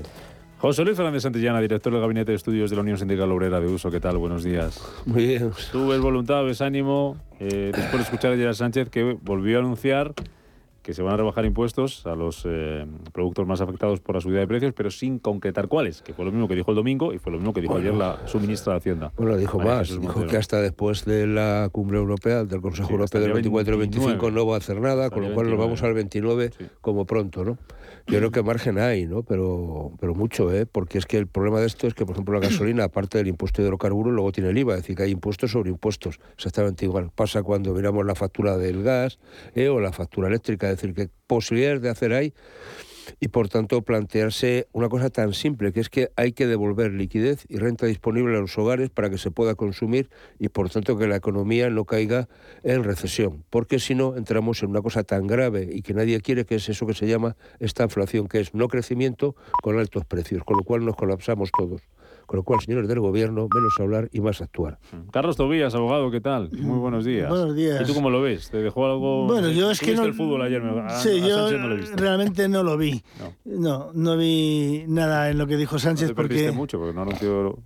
[0.60, 3.68] José Luis Fernández Santillana, director del Gabinete de Estudios de la Unión Sindical Obrera de
[3.68, 3.92] Uso.
[3.92, 4.18] ¿Qué tal?
[4.18, 4.82] Buenos días.
[5.06, 5.52] Muy bien.
[5.70, 7.16] ¿Tú ves voluntad, ves ánimo?
[7.38, 10.14] Eh, después de escuchar a Gerard Sánchez que volvió a anunciar
[10.82, 14.40] que se van a rebajar impuestos a los eh, productos más afectados por la subida
[14.40, 17.18] de precios, pero sin concretar cuáles, que fue lo mismo que dijo el domingo y
[17.18, 19.12] fue lo mismo que dijo ayer la suministra de Hacienda.
[19.16, 23.34] Bueno, dijo más, dijo que hasta después de la cumbre europea, del Consejo Europeo del
[23.34, 26.52] 24 y 25 no va a hacer nada, con lo cual nos vamos al 29
[26.80, 27.58] como pronto, ¿no?
[28.08, 29.22] Yo creo que margen hay, ¿no?
[29.22, 30.64] Pero, pero mucho, ¿eh?
[30.64, 33.28] Porque es que el problema de esto es que, por ejemplo, la gasolina, aparte del
[33.28, 36.86] impuesto de hidrocarburos, luego tiene el IVA, es decir, que hay impuestos sobre impuestos, exactamente
[36.86, 37.10] igual.
[37.14, 39.18] Pasa cuando miramos la factura del gas
[39.54, 39.68] ¿eh?
[39.68, 42.32] o la factura eléctrica, es decir, que posibilidades de hacer hay
[43.20, 47.44] y por tanto plantearse una cosa tan simple, que es que hay que devolver liquidez
[47.48, 51.06] y renta disponible a los hogares para que se pueda consumir y por tanto que
[51.06, 52.28] la economía no caiga
[52.62, 56.44] en recesión, porque si no entramos en una cosa tan grave y que nadie quiere,
[56.44, 60.44] que es eso que se llama esta inflación, que es no crecimiento con altos precios,
[60.44, 61.82] con lo cual nos colapsamos todos.
[62.28, 64.78] Con lo cual, señores del gobierno, menos hablar y más actuar.
[65.10, 66.50] Carlos Tobías, abogado, ¿qué tal?
[66.52, 67.30] Muy buenos días.
[67.30, 67.80] Buenos días.
[67.80, 68.50] ¿Y tú cómo lo ves?
[68.50, 69.26] ¿Te dejó algo?
[69.26, 70.04] Bueno, yo es que no.
[70.04, 70.62] el fútbol ayer?
[70.98, 71.48] sí, yo
[71.96, 73.02] realmente no lo vi.
[73.46, 73.92] No.
[73.94, 74.18] no.
[74.18, 76.52] vi nada en lo que dijo Sánchez no te porque.
[76.52, 77.58] mucho, porque no anunció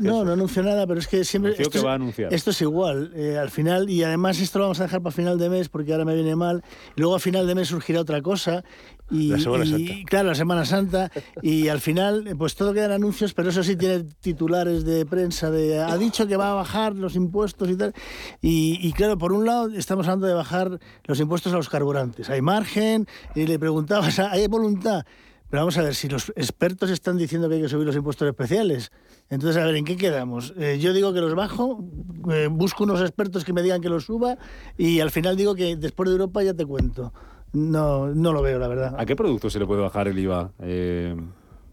[0.00, 1.52] no, no anunció nada, pero es que siempre.
[1.52, 2.34] Esto, que va a anunciar.
[2.34, 3.12] esto es igual.
[3.14, 5.92] Eh, al final, y además esto lo vamos a dejar para final de mes porque
[5.92, 6.62] ahora me viene mal.
[6.96, 8.64] Y luego a final de mes surgirá otra cosa.
[9.08, 9.92] Y, la Semana Santa.
[10.06, 11.12] claro, la Semana Santa.
[11.40, 15.80] y al final, pues todo quedan anuncios, pero eso sí tiene titulares de prensa de
[15.80, 17.94] ha dicho que va a bajar los impuestos y tal.
[18.42, 22.28] Y, y claro, por un lado estamos hablando de bajar los impuestos a los carburantes.
[22.30, 25.04] Hay margen, y le preguntabas, ¿hay voluntad?
[25.48, 28.26] Pero vamos a ver, si los expertos están diciendo que hay que subir los impuestos
[28.26, 28.90] especiales,
[29.28, 30.54] entonces, a ver, ¿en qué quedamos?
[30.56, 31.84] Eh, yo digo que los bajo,
[32.30, 34.38] eh, busco unos expertos que me digan que los suba
[34.78, 37.12] y al final digo que después de Europa ya te cuento.
[37.52, 38.94] No, no lo veo, la verdad.
[38.98, 40.52] ¿A qué producto se le puede bajar el IVA?
[40.60, 41.16] Eh,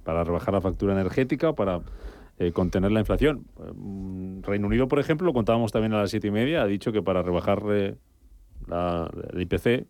[0.04, 1.82] ¿Para rebajar la factura energética o para
[2.54, 3.46] contener la inflación?
[3.76, 6.92] Mm, Reino Unido, por ejemplo, lo contábamos también a las siete y media, ha dicho
[6.92, 7.64] que para rebajar
[8.68, 9.86] la, el IPC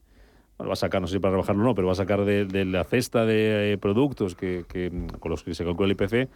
[0.62, 2.65] va a sacar, no sé si para rebajarlo o no, pero va a sacar de,
[2.65, 4.65] la cesta de productos que,
[5.19, 6.30] con los que se calcula el IPC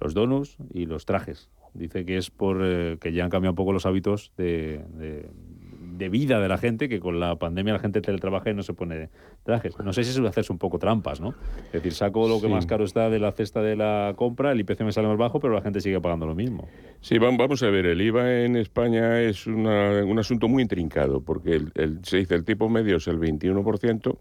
[0.00, 1.48] los donuts y los trajes.
[1.74, 6.08] Dice que es por eh, que ya han cambiado un poco los hábitos de, de,
[6.08, 9.10] vida de la gente, que con la pandemia la gente teletrabaja y no se pone
[9.42, 9.78] trajes.
[9.78, 11.34] No sé si es hacerse un poco trampas, ¿no?
[11.66, 14.60] Es decir, saco lo que más caro está de la cesta de la compra, el
[14.60, 16.68] IPC me sale más bajo, pero la gente sigue pagando lo mismo.
[17.00, 22.00] Sí, vamos a ver, el IVA en España es un asunto muy intrincado, porque el,
[22.02, 24.16] se dice el tipo medio es el 21%,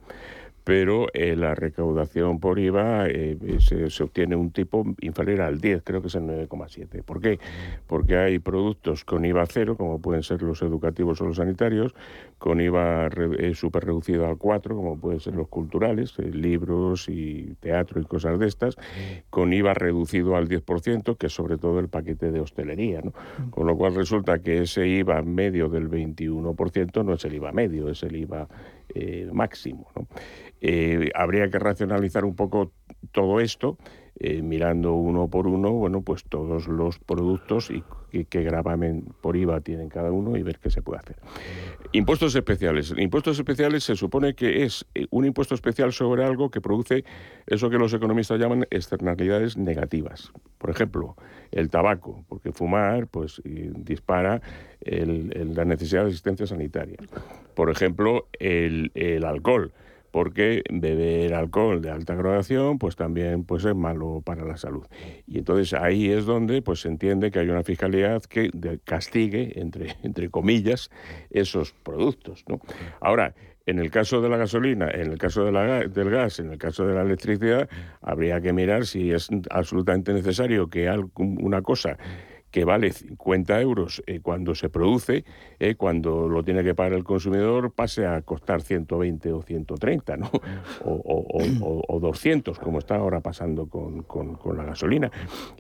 [0.66, 6.02] pero eh, la recaudación por IVA eh, se, obtiene un tipo inferior al 10, creo
[6.02, 7.04] que es el 9,7.
[7.04, 7.40] ¿Por qué?
[7.86, 11.94] Porque hay productos con IVA cero, como pueden ser los educativos o los sanitarios,
[12.40, 18.02] con IVA eh, súper reducido al 4, como pueden ser los culturales, libros y teatro
[18.02, 18.76] y cosas de estas,
[19.30, 23.02] con IVA reducido al 10%, que es sobre todo el paquete de hostelería.
[23.04, 23.14] ¿no?
[23.52, 27.88] Con lo cual resulta que ese IVA medio del 21% no es el IVA medio,
[27.88, 28.48] es el IVA
[29.32, 29.92] máximo.
[29.96, 30.08] ¿no?
[30.62, 32.74] Eh, habría que racionalizar un poco
[33.12, 33.78] todo esto,
[34.18, 37.84] eh, mirando uno por uno, bueno, pues todos los productos y
[38.24, 41.18] qué gravamen por IVA tienen cada uno y ver qué se puede hacer.
[41.92, 42.94] Impuestos especiales.
[42.98, 47.04] Impuestos especiales se supone que es eh, un impuesto especial sobre algo que produce
[47.46, 50.32] eso que los economistas llaman externalidades negativas.
[50.58, 51.18] Por ejemplo,
[51.52, 54.42] el tabaco, porque fumar pues dispara
[54.86, 56.98] la necesidad de asistencia sanitaria.
[57.54, 59.74] Por ejemplo, el, el alcohol
[60.16, 64.88] porque beber alcohol de alta graduación pues también pues es malo para la salud.
[65.28, 68.50] Y entonces ahí es donde pues se entiende que hay una fiscalidad que
[68.86, 70.90] castigue entre entre comillas
[71.32, 72.62] esos productos, ¿no?
[73.02, 76.88] Ahora, en el caso de la gasolina, en el caso del gas, en el caso
[76.88, 77.68] de la electricidad,
[78.02, 81.98] habría que mirar si es absolutamente necesario que una cosa
[82.56, 85.26] que vale 50 euros eh, cuando se produce,
[85.60, 90.32] eh, cuando lo tiene que pagar el consumidor, pase a costar 120 o 130, ¿no?
[90.86, 94.06] O, 200, como está ahora pasando con,
[94.56, 95.12] la gasolina.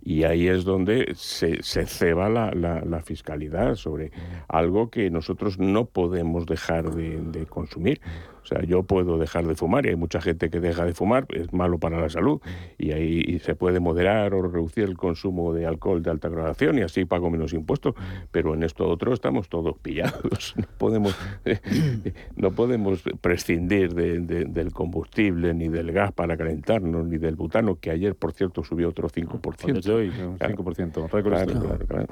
[0.03, 4.11] Y ahí es donde se, ceba la, fiscalidad sobre
[4.47, 7.99] algo que nosotros no podemos dejar de consumir.
[8.45, 11.25] O sea, yo puedo dejar de fumar y hay mucha gente que deja de fumar,
[11.29, 12.39] es malo para la salud
[12.77, 16.83] y ahí se puede moderar o reducir el consumo de alcohol de alta gradación y
[16.83, 17.95] así pago menos impuestos,
[18.29, 20.53] pero en esto otro estamos todos pillados.
[20.65, 21.17] No podemos,
[22.35, 28.15] no podemos prescindir del combustible ni del gas para calentarnos ni del butano, que ayer,
[28.15, 29.89] por cierto, subió otro 5%.
[29.89, 32.07] Hoy, un 5%, claro, claro,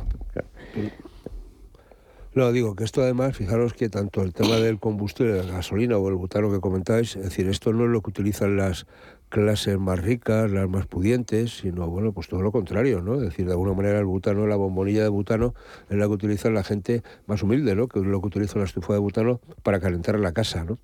[2.35, 6.09] no, digo que esto además, fijaros que tanto el tema del combustible, la gasolina o
[6.09, 8.87] el butano que comentáis, es decir, esto no es lo que utilizan las
[9.29, 13.15] clases más ricas, las más pudientes, sino, bueno, pues todo lo contrario, ¿no?
[13.15, 15.55] Es decir, de alguna manera el butano, la bombonilla de butano,
[15.89, 17.87] es la que utiliza la gente más humilde, ¿no?
[17.87, 20.77] Que es lo que utiliza la estufa de butano para calentar la casa, ¿no?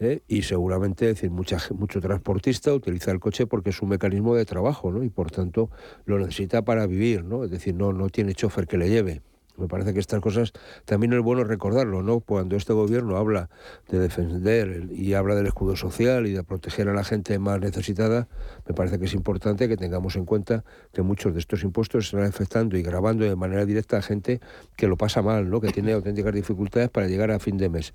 [0.00, 0.22] ¿eh?
[0.28, 4.90] y seguramente decir mucha, mucho transportista utiliza el coche porque es un mecanismo de trabajo
[4.90, 5.02] ¿no?
[5.04, 5.70] y por tanto
[6.04, 7.44] lo necesita para vivir, ¿no?
[7.44, 9.22] es decir, no, no tiene chofer que le lleve.
[9.56, 10.52] Me parece que estas cosas
[10.84, 12.20] también es bueno recordarlo, ¿no?
[12.20, 13.50] Cuando este gobierno habla
[13.88, 18.26] de defender y habla del escudo social y de proteger a la gente más necesitada,
[18.66, 22.24] me parece que es importante que tengamos en cuenta que muchos de estos impuestos están
[22.24, 24.40] afectando y grabando de manera directa a gente
[24.76, 25.60] que lo pasa mal, ¿no?
[25.60, 27.94] Que tiene auténticas dificultades para llegar a fin de mes.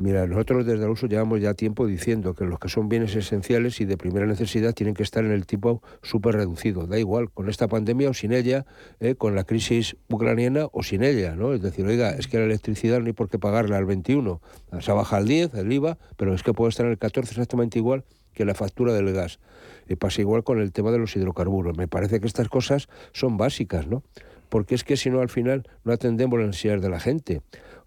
[0.00, 3.82] Mira, nosotros desde el uso llevamos ya tiempo diciendo que los que son bienes esenciales
[3.82, 6.86] y de primera necesidad tienen que estar en el tipo súper reducido.
[6.86, 8.64] Da igual, con esta pandemia o sin ella,
[9.00, 11.52] eh, con la crisis ucraniana o sin ella, ¿no?
[11.52, 14.40] Es decir, oiga, es que la electricidad no hay por qué pagarla al 21.
[14.80, 17.78] Se baja al 10, el IVA, pero es que puede estar en el 14 exactamente
[17.78, 19.38] igual que la factura del gas.
[19.86, 21.76] Y pasa igual con el tema de los hidrocarburos.
[21.76, 24.02] Me parece que estas cosas son básicas, ¿no?
[24.48, 27.42] Porque es que si no, al final no atendemos las necesidades de la gente.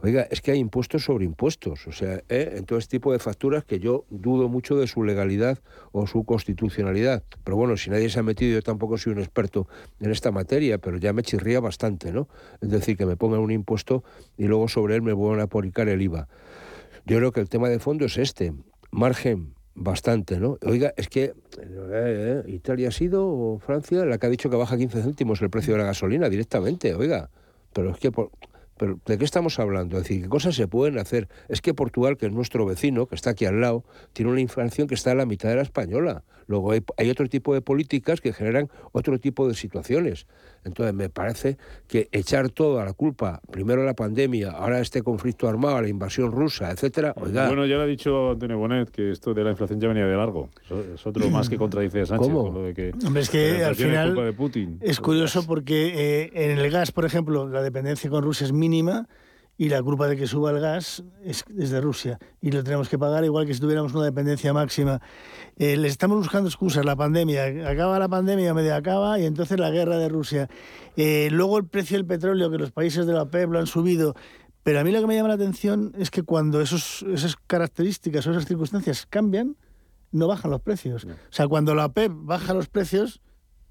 [0.05, 2.55] Oiga, es que hay impuestos sobre impuestos, o sea, ¿eh?
[2.57, 5.59] en todo este tipo de facturas que yo dudo mucho de su legalidad
[5.93, 7.23] o su constitucionalidad.
[7.45, 9.65] Pero bueno, si nadie se ha metido, yo tampoco soy un experto
[10.01, 12.27] en esta materia, pero ya me chirría bastante, ¿no?
[12.59, 14.03] Es decir, que me pongan un impuesto
[14.37, 16.27] y luego sobre él me vuelvan a aplicar el IVA.
[17.05, 18.53] Yo creo que el tema de fondo es este,
[18.91, 20.57] margen bastante, ¿no?
[20.65, 24.57] Oiga, es que eh, eh, Italia ha sido, o Francia, la que ha dicho que
[24.57, 27.29] baja 15 céntimos el precio de la gasolina directamente, oiga,
[27.71, 28.11] pero es que...
[28.11, 28.31] Por,
[28.77, 29.97] pero ¿de qué estamos hablando?
[29.97, 31.29] Es decir, ¿qué cosas se pueden hacer?
[31.47, 34.87] Es que Portugal, que es nuestro vecino, que está aquí al lado, tiene una inflación
[34.87, 36.23] que está a la mitad de la española.
[36.47, 40.27] Luego hay, otro tipo de políticas que generan otro tipo de situaciones.
[40.63, 45.47] Entonces me parece que echar todo a la culpa, primero la pandemia, ahora este conflicto
[45.47, 49.43] armado, la invasión rusa, etcétera, Bueno, ya lo ha dicho Antonio Bonet que esto de
[49.43, 50.49] la inflación ya venía de largo.
[50.93, 52.27] Es otro más que contradice a Sánchez.
[52.27, 52.51] ¿Cómo?
[52.51, 54.35] lo de que Hombre, es que al final
[54.81, 59.07] es curioso porque eh, en el gas, por ejemplo, la dependencia con Rusia es mínima
[59.63, 62.99] y la culpa de que suba el gas es, de Rusia y lo tenemos que
[62.99, 64.99] pagar igual que si tuviéramos una dependencia máxima.
[65.55, 69.69] Eh, les estamos buscando excusas, la pandemia, acaba la pandemia, medio acaba y entonces la
[69.69, 70.49] guerra de Rusia.
[70.97, 74.15] Eh, luego el precio del petróleo, que los países de la OPEP lo han subido,
[74.63, 78.27] pero a mí lo que me llama la atención es que cuando esos, esas características
[78.27, 79.55] o esas circunstancias cambian,
[80.11, 81.05] no bajan los precios.
[81.05, 83.21] O sea, cuando la OPEP baja los precios,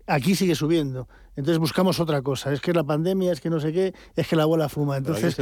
[0.07, 1.07] aquí sigue subiendo.
[1.37, 2.53] Entonces buscamos otra cosa.
[2.53, 4.97] Es que la pandemia, es que no sé qué, es que la abuela fuma.
[4.97, 5.37] Entonces,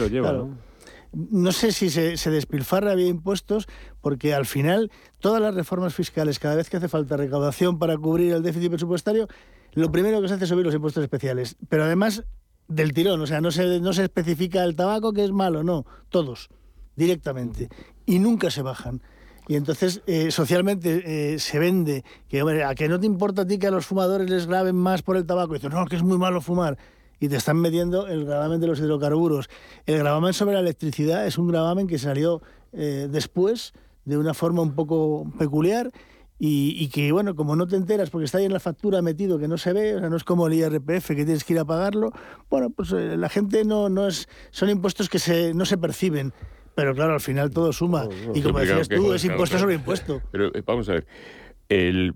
[1.13, 1.53] ¿no?
[1.53, 3.67] sé si se, se, despilfarra vía impuestos,
[4.01, 8.33] porque al final todas las reformas fiscales, cada vez que hace falta recaudación para cubrir
[8.33, 9.27] el déficit presupuestario,
[9.73, 11.57] lo primero que se hace es subir los impuestos especiales.
[11.69, 12.25] Pero además
[12.69, 15.85] del tirón, o sea, no se, no se especifica el tabaco que es malo, no,
[16.09, 16.49] todos,
[16.97, 17.69] directamente.
[18.07, 19.03] Y nunca se bajan.
[19.49, 23.47] Y entonces eh, socialmente eh, se vende que, hombre, a que no te importa a
[23.47, 25.57] ti que a los fumadores les graben más por el tabaco.
[25.57, 26.79] Y no, que es muy malo fumar.
[27.19, 29.49] Y te están metiendo el gravamen de los hidrocarburos.
[29.87, 33.73] El gravamen sobre la electricidad es un gravamen que salió eh, después
[34.05, 35.91] de una forma un poco peculiar
[36.43, 39.47] y, que, bueno, como no te enteras porque está ahí en la factura metido que
[39.47, 41.67] no se ve, o sea, no es como el IRPF que tienes que ir a
[41.67, 42.13] pagarlo,
[42.49, 46.33] bueno, pues la gente no, no es, son impuestos que se, no se perciben.
[46.75, 48.09] Pero claro, al final todo suma.
[48.35, 50.23] y como decías tú, es impuesto sobre impuesto.
[50.31, 51.07] Pero eh, vamos a ver,
[51.69, 52.15] el,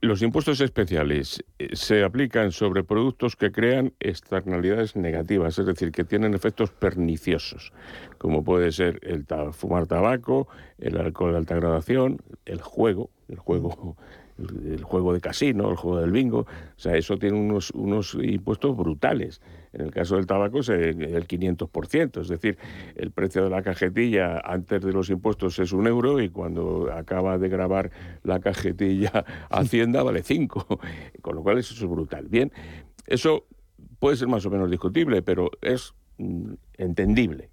[0.00, 6.04] los impuestos especiales eh, se aplican sobre productos que crean externalidades negativas, es decir, que
[6.04, 7.72] tienen efectos perniciosos,
[8.18, 10.48] como puede ser el fumar tabaco,
[10.78, 13.96] el alcohol de alta gradación, el juego, el juego
[14.38, 18.76] el juego de casino, el juego del bingo, o sea, eso tiene unos, unos impuestos
[18.76, 19.40] brutales.
[19.72, 22.58] En el caso del tabaco es el 500%, es decir,
[22.96, 27.38] el precio de la cajetilla antes de los impuestos es un euro y cuando acaba
[27.38, 27.90] de grabar
[28.22, 30.80] la cajetilla Hacienda vale 5,
[31.20, 32.28] con lo cual eso es brutal.
[32.28, 32.52] Bien,
[33.06, 33.44] eso
[33.98, 37.50] puede ser más o menos discutible, pero es mm, entendible.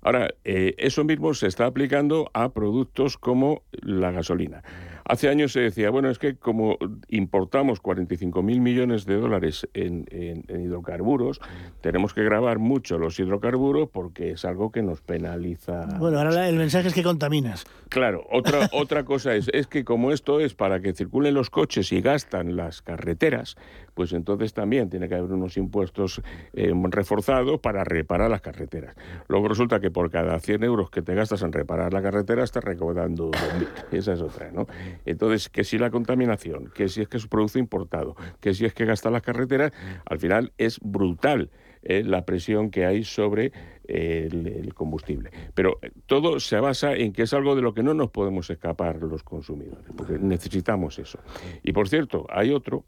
[0.00, 4.62] Ahora, eh, eso mismo se está aplicando a productos como la gasolina.
[5.08, 6.76] Hace años se decía, bueno, es que como
[7.08, 10.06] importamos 45 mil millones de dólares en,
[10.48, 11.40] hidrocarburos,
[11.80, 15.86] tenemos que grabar mucho los hidrocarburos porque es algo que nos penaliza.
[15.98, 17.64] Bueno, ahora el mensaje es que contaminas.
[17.88, 21.90] Claro, otra, otra cosa es, es que como esto es para que circulen los coches
[21.92, 23.56] y gastan las carreteras,
[23.98, 26.22] pues entonces también tiene que haber unos impuestos
[26.52, 28.94] eh, reforzados para reparar las carreteras.
[29.26, 32.62] Luego resulta que por cada 100 euros que te gastas en reparar la carretera estás
[32.62, 33.68] recaudando 2.000.
[33.90, 34.68] Esa es otra, ¿no?
[35.04, 38.72] Entonces, que si la contaminación, que si es que es producto importado, que si es
[38.72, 39.72] que gasta las carreteras,
[40.06, 41.50] al final es brutal.
[41.82, 43.52] Eh, la presión que hay sobre
[43.86, 45.30] eh, el, combustible.
[45.54, 49.02] Pero todo se basa en que es algo de lo que no nos podemos escapar
[49.02, 51.20] los consumidores, porque necesitamos eso.
[51.62, 52.84] Y por cierto, hay otro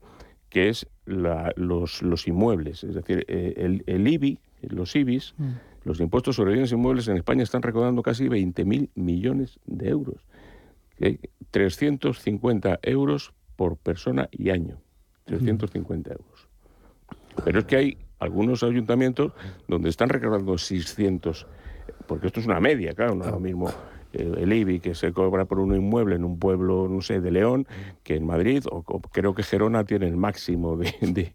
[0.51, 5.51] que es los, los, inmuebles, es decir, el, el, IBI, los IBIs, mm.
[5.85, 10.17] los impuestos sobre bienes inmuebles en España están recaudando casi 20.000 millones de euros.
[11.51, 14.79] 350 euros por persona y año.
[15.25, 16.49] 350 euros.
[17.45, 19.33] Pero es que hay algunos ayuntamientos
[19.67, 21.47] donde están recaudando 600,
[22.07, 23.71] porque esto es una media, claro, no es lo mismo
[24.13, 27.67] el IBI que se cobra por un inmueble en un pueblo, no sé, de León,
[28.03, 31.33] que en Madrid, o, creo que Gerona tiene el máximo de,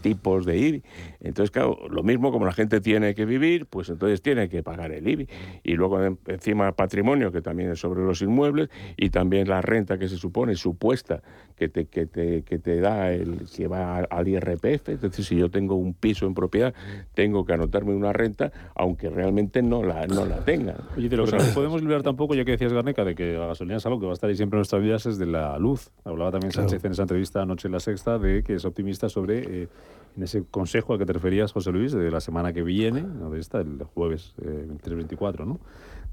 [0.00, 0.82] tipos de IBI.
[1.20, 4.92] Entonces, claro, lo mismo como la gente tiene que vivir, pues entonces tiene que pagar
[4.92, 5.28] el IBI.
[5.62, 10.08] Y luego encima patrimonio, que también es sobre los inmuebles, y también la renta que
[10.08, 11.22] se supone supuesta
[11.56, 14.88] que te, que te, que te da el que va al IRPF.
[14.88, 16.72] Es decir, si yo tengo un piso en propiedad,
[17.14, 20.76] tengo que anotarme una renta, aunque realmente no la, no la tenga.
[20.96, 23.46] Oye, de lo que no podemos liberar tampoco, ya que decías, Garneca, de que la
[23.46, 25.58] gasolina es algo que va a estar ahí siempre en nuestras vidas, es de la
[25.58, 25.90] luz.
[26.04, 29.62] Hablaba también Sánchez en esa entrevista anoche en La Sexta de que es optimista sobre,
[29.62, 29.68] eh,
[30.16, 33.30] en ese consejo al que te referías, José Luis, de la semana que viene, no
[33.30, 35.60] de esta, el jueves eh, 23-24, ¿no?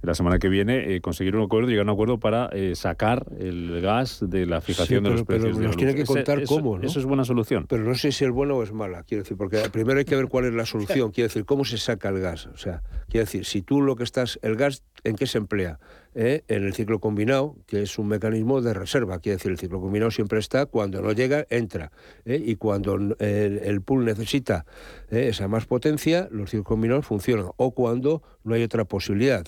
[0.06, 3.26] La semana que viene eh, conseguir un acuerdo, llegar a un acuerdo para eh, sacar
[3.38, 5.56] el gas de la fijación de los precios.
[5.56, 6.86] Pero nos tiene que contar cómo, ¿no?
[6.86, 7.66] Eso es buena solución.
[7.68, 10.16] Pero no sé si es bueno o es mala, quiero decir, porque primero hay que
[10.16, 12.48] ver cuál es la solución, quiero decir, cómo se saca el gas.
[12.48, 15.80] O sea, quiero decir, si tú lo que estás, el gas, ¿en qué se emplea?
[16.18, 16.46] ¿Eh?
[16.48, 19.20] en el ciclo combinado, que es un mecanismo de reserva.
[19.20, 21.92] Quiere decir, el ciclo combinado siempre está, cuando no llega, entra.
[22.24, 24.66] Y cuando el, pool necesita
[25.10, 27.48] esa más potencia, los ciclos combinados funcionan.
[27.58, 29.46] O cuando no hay otra posibilidad.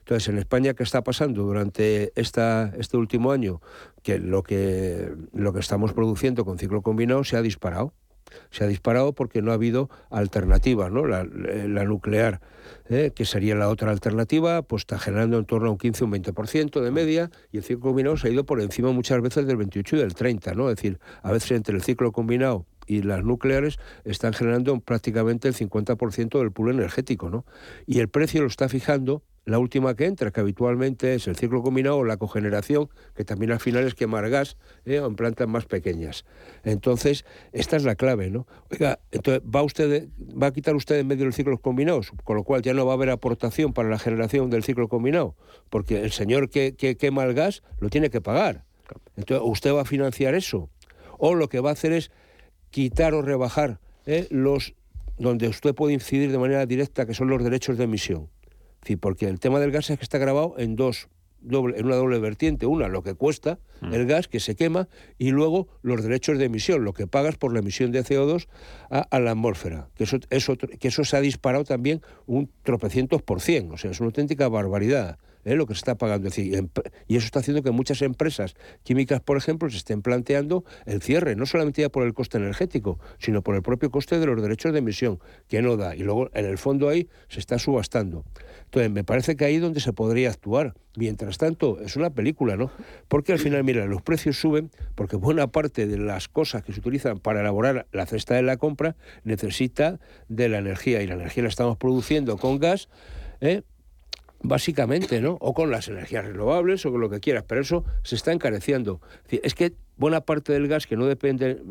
[0.00, 3.62] Entonces, en España, ¿qué está pasando durante esta, este último año?
[4.02, 7.94] Que lo, que lo que estamos produciendo con ciclo combinado se ha disparado.
[8.50, 11.06] Se ha disparado porque no ha habido alternativa, ¿no?
[11.06, 11.24] La,
[11.84, 12.40] nuclear,
[12.88, 13.12] ¿eh?
[13.14, 16.12] que sería la otra alternativa, pues está generando en torno a un 15 o un
[16.12, 19.56] 20% de media y el ciclo combinado se ha ido por encima muchas veces del
[19.56, 20.70] 28 y del 30, ¿no?
[20.70, 25.54] Es decir, a veces entre el ciclo combinado y las nucleares están generando prácticamente el
[25.54, 27.44] 50% del pool energético, ¿no?
[27.86, 31.62] Y el precio lo está fijando la última que entra, que habitualmente es el ciclo
[31.62, 34.96] combinado o la cogeneración, que también al final es quemar gas ¿eh?
[34.96, 36.24] en plantas más pequeñas.
[36.62, 38.46] Entonces, esta es la clave, ¿no?
[38.70, 40.08] Oiga, entonces, ¿va, usted,
[40.40, 42.12] ¿va a quitar usted en medio los ciclos combinados?
[42.24, 45.34] Con lo cual ya no va a haber aportación para la generación del ciclo combinado,
[45.70, 48.64] porque el señor que, quema el gas lo tiene que pagar.
[49.16, 50.68] Entonces, ¿usted va a financiar eso?
[51.18, 52.10] O lo que va a hacer es
[52.70, 54.26] quitar o rebajar ¿eh?
[54.30, 54.74] los
[55.18, 58.28] donde usted puede incidir de manera directa, que son los derechos de emisión
[59.00, 61.08] porque el tema del gas es que está grabado en dos
[61.40, 62.66] doble, en una doble vertiente.
[62.66, 63.94] Una, lo que cuesta mm.
[63.94, 67.52] el gas que se quema, y luego los derechos de emisión, lo que pagas por
[67.52, 68.48] la emisión de CO2
[68.90, 69.88] a, la atmósfera.
[69.94, 70.18] Que eso,
[70.56, 73.70] que eso se ha disparado también un tropecientos por cien.
[73.72, 75.18] O sea, es una auténtica barbaridad.
[75.44, 75.54] ¿Eh?
[75.54, 76.28] lo que se está pagando.
[76.36, 81.36] y eso está haciendo que muchas empresas químicas, por ejemplo, se estén planteando el cierre,
[81.36, 84.72] no solamente ya por el coste energético, sino por el propio coste de los derechos
[84.72, 85.94] de emisión, que no da.
[85.94, 88.24] Y luego, en el fondo ahí, se está subastando.
[88.64, 90.74] Entonces, me parece que ahí es donde se podría actuar.
[90.96, 92.70] Mientras tanto, es una película, ¿no?
[93.08, 96.80] Porque al final, mira, los precios suben porque buena parte de las cosas que se
[96.80, 101.44] utilizan para elaborar la cesta de la compra necesita de la energía y la energía
[101.44, 102.88] la estamos produciendo con gas.
[103.40, 103.62] ¿eh?
[104.42, 105.36] Básicamente, ¿no?
[105.40, 109.00] O con las energías renovables o con lo que quieras, pero eso se está encareciendo.
[109.28, 111.62] Es que buena parte del gas que no depende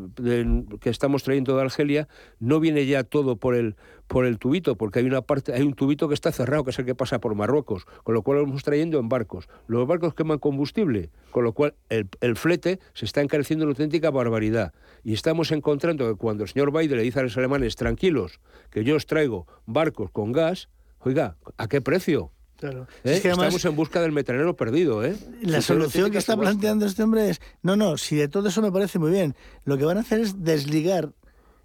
[0.80, 2.08] que estamos trayendo de Argelia
[2.38, 3.74] no viene ya todo por el
[4.06, 6.78] por el tubito, porque hay una parte, hay un tubito que está cerrado, que es
[6.80, 9.48] el que pasa por Marruecos, con lo cual lo vamos trayendo en barcos.
[9.68, 14.10] Los barcos queman combustible, con lo cual el, el flete se está encareciendo una auténtica
[14.10, 14.74] barbaridad.
[15.04, 18.40] Y estamos encontrando que cuando el señor Biden le dice a los alemanes, tranquilos,
[18.70, 20.68] que yo os traigo barcos con gas,
[20.98, 22.32] oiga, ¿a qué precio?
[22.60, 22.86] Claro.
[23.04, 23.22] ¿Eh?
[23.24, 25.16] Estamos en busca del metanero perdido, ¿eh?
[25.40, 28.70] La solución que está planteando este hombre es, no, no, si de todo eso me
[28.70, 29.34] parece muy bien,
[29.64, 31.14] lo que van a hacer es desligar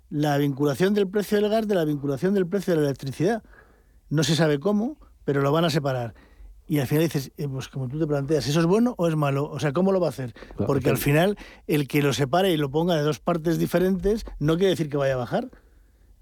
[0.09, 3.43] la vinculación del precio del gas de la vinculación del precio de la electricidad.
[4.09, 6.13] No se sabe cómo, pero lo van a separar.
[6.65, 9.17] Y al final dices, eh, pues como tú te planteas, ¿eso es bueno o es
[9.17, 9.49] malo?
[9.51, 10.33] O sea, ¿cómo lo va a hacer?
[10.65, 11.37] Porque al final
[11.67, 14.95] el que lo separe y lo ponga de dos partes diferentes no quiere decir que
[14.95, 15.49] vaya a bajar.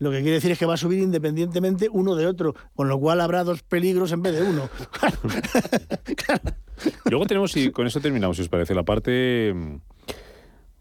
[0.04, 3.00] Lo que quiere decir es que va a subir independientemente uno de otro, con lo
[3.00, 4.70] cual habrá dos peligros en vez de uno.
[7.10, 9.76] Luego tenemos, y con eso terminamos, si os parece, la parte mm,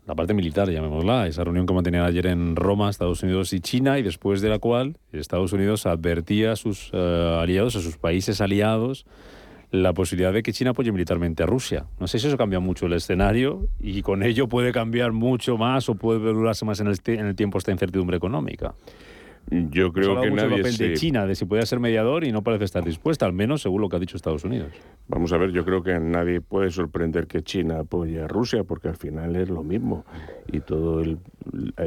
[0.07, 4.01] la parte militar, llamémosla, esa reunión que mantenían ayer en Roma, Estados Unidos y China,
[4.01, 8.41] y después de la cual Estados Unidos advertía a sus eh, aliados, a sus países
[8.41, 9.07] aliados,
[9.71, 11.87] la posibilidad de que China apoye militarmente a Rusia.
[12.01, 15.89] No sé si eso cambia mucho el escenario y con ello puede cambiar mucho más
[15.89, 18.75] o puede durarse más en el, en el tiempo esta incertidumbre económica.
[19.51, 22.43] Yo creo que nadie el papel de China, de si puede ser mediador y no
[22.43, 24.73] parece estar dispuesta, al menos según lo que ha dicho Estados Unidos.
[25.09, 28.89] Vamos a ver, yo creo que nadie puede sorprender que China apoye a Rusia, porque
[28.89, 30.07] al final es lo mismo.
[30.51, 31.19] Y todo el,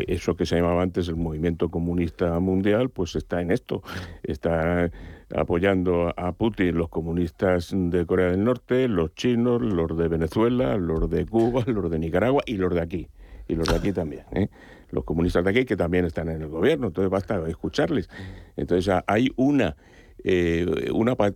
[0.07, 3.81] eso que se llamaba antes el movimiento comunista mundial, pues está en esto.
[4.21, 4.91] Está
[5.35, 11.09] apoyando a Putin los comunistas de Corea del Norte, los chinos, los de Venezuela, los
[11.09, 13.07] de Cuba, los de Nicaragua y los de aquí.
[13.47, 14.23] Y los de aquí también.
[14.33, 14.49] ¿eh?
[14.95, 18.09] Los comunistas de aquí que también están en el gobierno, entonces basta escucharles.
[18.55, 19.75] Entonces hay una
[20.23, 20.65] eh,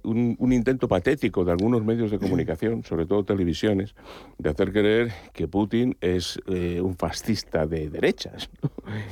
[0.04, 3.94] un, intento patético de algunos medios de comunicación, sobre todo televisiones,
[4.40, 8.50] de hacer creer que Putin es eh, un fascista de derechas.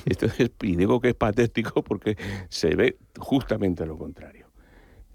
[0.05, 2.17] Entonces, y digo que es patético porque
[2.49, 4.46] se ve justamente lo contrario.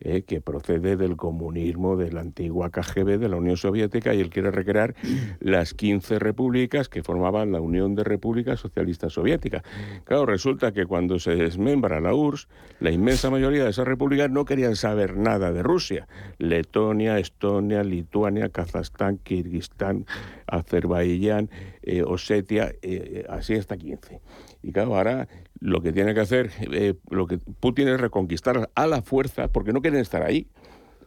[0.04, 4.30] Eh, que procede del comunismo de la antigua KGB de la Unión Soviética y él
[4.30, 4.96] quiere recrear
[5.38, 9.62] las 15 repúblicas que formaban la Unión de Repúblicas Socialistas Soviéticas.
[10.02, 12.48] Claro, resulta que cuando se desmembra la URSS,
[12.80, 16.08] la inmensa mayoría de esas repúblicas no querían saber nada de Rusia.
[16.38, 20.06] Letonia, Estonia, Lituania, Kazajstán, Kirguistán,
[20.48, 21.48] Azerbaiyán,
[21.82, 24.20] eh, Osetia, eh, así hasta 15.
[24.64, 25.28] Y claro, ahora
[25.62, 29.72] lo que tiene que hacer, eh, lo que Putin es reconquistar a la fuerza, porque
[29.72, 30.48] no quieren estar ahí.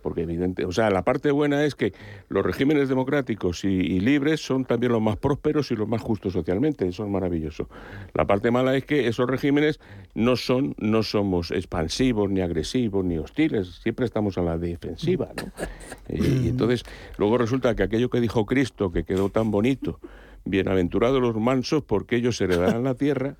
[0.01, 1.91] Porque evidente, o sea, la parte buena es que
[2.29, 6.87] los regímenes democráticos y, libres son también los más prósperos y los más justos socialmente,
[6.87, 7.69] eso es maravilloso.
[8.13, 9.79] La parte mala es que esos regímenes
[10.13, 15.51] no son, no somos expansivos, ni agresivos, ni hostiles, siempre estamos a la defensiva, ¿no?
[16.07, 16.83] Eh, y entonces,
[17.17, 19.99] luego resulta que aquello que dijo Cristo, que quedó tan bonito,
[20.45, 23.37] bienaventurados los mansos porque ellos heredarán la tierra,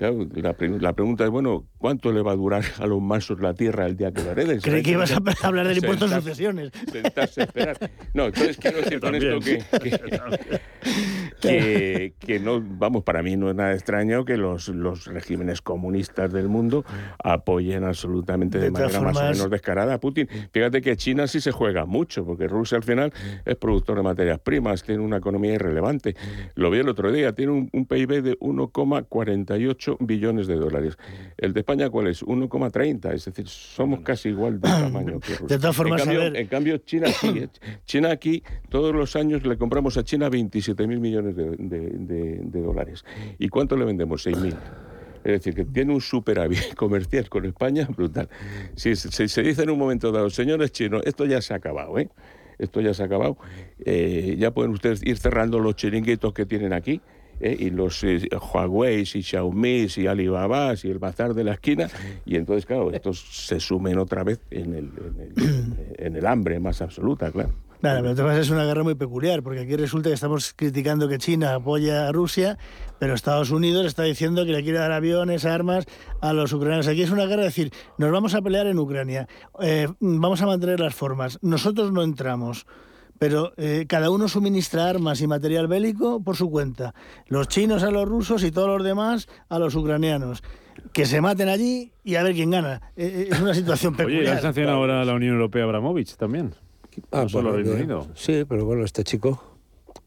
[0.00, 3.96] la, pregunta es, bueno, ¿cuánto le va a durar a los mansos la tierra el
[3.96, 4.60] día que lo hereden?
[4.60, 6.70] Creí que ibas a hablar del impuesto de sucesiones.
[7.36, 7.76] esperar.
[8.14, 9.38] No, entonces quiero decir con esto
[11.40, 16.32] que, que, no, vamos, para mí no es nada extraño que los, los regímenes comunistas
[16.32, 16.84] del mundo
[17.22, 20.28] apoyen absolutamente de, manera más o menos descarada a Putin.
[20.50, 23.12] Fíjate que China sí se juega mucho, porque Rusia al final
[23.44, 26.16] es productor de materias primas, tiene una economía irrelevante.
[26.54, 30.96] Lo vi el otro día, tiene un, un PIB de 1,48 billones de dólares.
[31.36, 32.24] ¿El de España cuál es?
[32.24, 35.56] 1,30, es decir, somos casi igual de tamaño que Rusia.
[35.56, 37.28] De todas formas, en cambio, China sí.
[37.28, 37.48] ¿eh?
[37.84, 43.04] China aquí, todos los años le compramos a China 27 mil millones de, dólares.
[43.38, 44.22] ¿Y cuánto le vendemos?
[44.22, 44.56] 6 mil.
[45.22, 48.28] Es decir, que tiene un superávit comercial con España brutal.
[48.74, 52.08] Si se, dice en un momento dado, señores chinos, esto ya se ha acabado, ¿eh?
[52.58, 53.38] Esto ya se ha acabado.
[53.84, 57.00] Eh, ya pueden ustedes ir cerrando los chiringuitos que tienen aquí
[57.40, 57.56] ¿eh?
[57.58, 61.88] y los eh, Huawei y Xiaomi y Alibaba y el bazar de la esquina,
[62.24, 64.90] y entonces, claro, estos se sumen otra vez en el,
[65.98, 67.52] en el, hambre más absoluta, claro.
[67.80, 71.16] Claro, pero además es una guerra muy peculiar, porque aquí resulta que estamos criticando que
[71.16, 72.58] China apoya a Rusia,
[72.98, 75.86] pero Estados Unidos está diciendo que le quiere dar aviones, armas
[76.20, 76.88] a los ucranianos.
[76.88, 79.28] Aquí es una guerra, es decir, nos vamos a pelear en Ucrania,
[79.62, 82.66] eh, vamos a mantener las formas, nosotros no entramos
[83.20, 86.94] pero eh, cada uno suministra armas y material bélico por su cuenta.
[87.26, 90.42] Los chinos a los rusos y todos los demás a los ucranianos.
[90.94, 92.80] Que se maten allí y a ver quién gana.
[92.96, 94.22] Eh, eh, es una situación peculiar.
[94.22, 96.54] Oye, ¿ha sancionado ahora la Unión Europea Abramovich también?
[97.12, 98.08] Ah, no solo Reino Unido.
[98.14, 99.49] Sí, pero bueno, este chico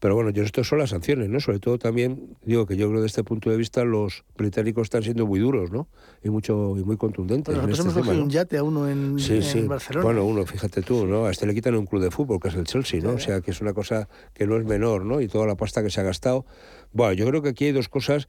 [0.04, 1.40] pero bueno, yo esto son las sanciones, ¿no?
[1.40, 4.82] Sobre todo también digo que yo creo que desde este punto de vista los británicos
[4.82, 5.88] están siendo muy duros, ¿no?
[6.22, 7.54] Y mucho y muy contundentes.
[7.54, 9.62] Bueno, nosotros este hemos un yate a uno en, sí, sí.
[9.62, 10.04] Barcelona.
[10.04, 11.24] Bueno, uno, fíjate tú, ¿no?
[11.24, 13.12] A este le quitan un club de fútbol, que es el Chelsea, ¿no?
[13.12, 15.22] O sea, que es una cosa que no es menor, ¿no?
[15.22, 16.44] Y toda la pasta que se ha gastado.
[16.92, 18.28] Bueno, yo creo que aquí hay dos cosas.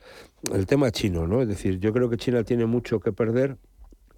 [0.53, 1.41] El tema chino, ¿no?
[1.41, 3.57] Es decir, yo creo que China tiene mucho que perder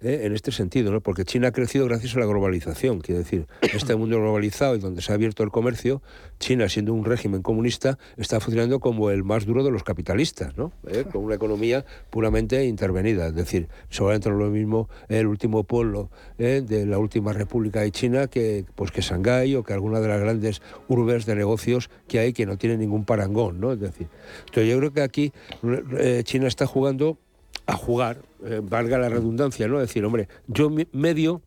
[0.02, 0.20] ¿eh?
[0.24, 1.00] en este sentido, ¿no?
[1.00, 5.02] porque China ha crecido gracias a la globalización, quiere decir, este mundo globalizado y donde
[5.02, 6.02] se ha abierto el comercio,
[6.38, 10.72] China, siendo un régimen comunista, está funcionando como el más duro de los capitalistas, ¿no?
[10.86, 11.04] ¿Eh?
[11.10, 16.62] con una economía puramente intervenida, es decir, seguramente lo mismo el último polo ¿eh?
[16.64, 20.20] de la última república de China que, pues, que Shanghái o que alguna de las
[20.20, 23.72] grandes urbes de negocios que hay que no tienen ningún parangón, ¿no?
[23.72, 24.08] Es decir,
[24.40, 25.32] entonces yo creo que aquí
[26.24, 27.18] China está jugando
[27.68, 29.78] a jugar, eh, valga la redundancia, ¿no?
[29.78, 31.42] Decir, hombre, yo medio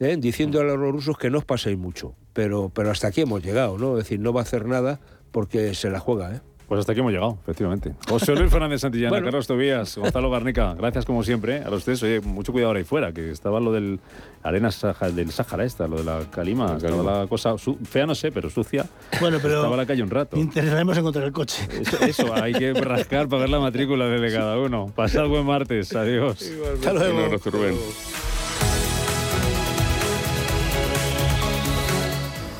[0.00, 3.44] eh, diciendo a los rusos que no os paséis mucho, pero, pero hasta aquí hemos
[3.44, 3.98] llegado, ¿no?
[3.98, 5.00] Es decir, no va a hacer nada
[5.32, 6.40] porque se la juega, ¿eh?
[6.68, 7.94] Pues hasta aquí hemos llegado, efectivamente.
[8.08, 11.62] José Luis Fernández Santillana, Carlos Tobías, Gonzalo Garnica, gracias como siempre.
[11.62, 14.00] A los tres, oye, mucho cuidado ahora ahí fuera, que estaba lo del
[14.42, 14.70] arena
[15.14, 18.84] del Sáhara esta, lo de la calima, estaba la cosa fea no sé, pero sucia.
[19.20, 20.36] Bueno, pero estaba la calle un rato.
[20.36, 21.68] Intentaremos encontrar el coche.
[22.00, 24.92] Eso, hay que rascar para ver la matrícula de cada uno.
[24.94, 26.50] Pasad buen martes, adiós.
[26.74, 27.36] Hasta luego.
[27.46, 27.76] Rubén.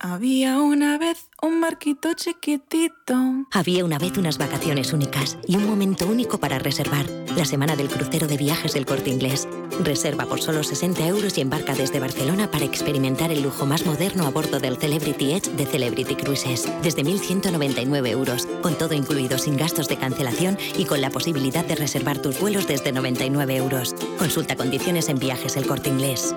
[0.00, 3.14] Había una vez un barquito chiquitito.
[3.50, 7.06] Había una vez unas vacaciones únicas y un momento único para reservar.
[7.36, 9.48] La semana del crucero de viajes del corte inglés.
[9.82, 14.24] Reserva por solo 60 euros y embarca desde Barcelona para experimentar el lujo más moderno
[14.26, 16.68] a bordo del Celebrity Edge de Celebrity Cruises.
[16.82, 21.74] Desde 1.199 euros, con todo incluido sin gastos de cancelación y con la posibilidad de
[21.74, 23.94] reservar tus vuelos desde 99 euros.
[24.16, 26.36] Consulta condiciones en viajes el corte inglés.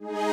[0.00, 0.27] you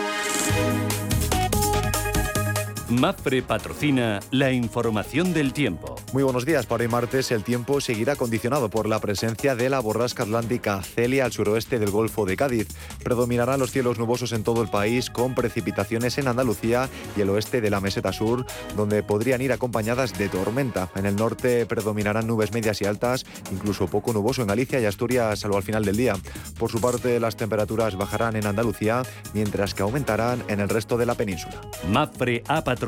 [2.99, 5.95] Mafre patrocina la información del tiempo.
[6.13, 6.65] Muy buenos días.
[6.65, 11.25] Para hoy martes el tiempo seguirá condicionado por la presencia de la borrasca atlántica Celia
[11.25, 12.69] al suroeste del Golfo de Cádiz.
[13.03, 17.59] Predominarán los cielos nubosos en todo el país con precipitaciones en Andalucía y el oeste
[17.59, 18.45] de la meseta sur,
[18.77, 20.89] donde podrían ir acompañadas de tormenta.
[20.95, 25.39] En el norte predominarán nubes medias y altas, incluso poco nuboso en Galicia y Asturias,
[25.39, 26.13] salvo al final del día.
[26.57, 31.05] Por su parte, las temperaturas bajarán en Andalucía, mientras que aumentarán en el resto de
[31.05, 31.59] la península.
[31.89, 32.84] Mafre ha patrocinado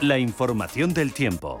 [0.00, 1.60] la información del tiempo.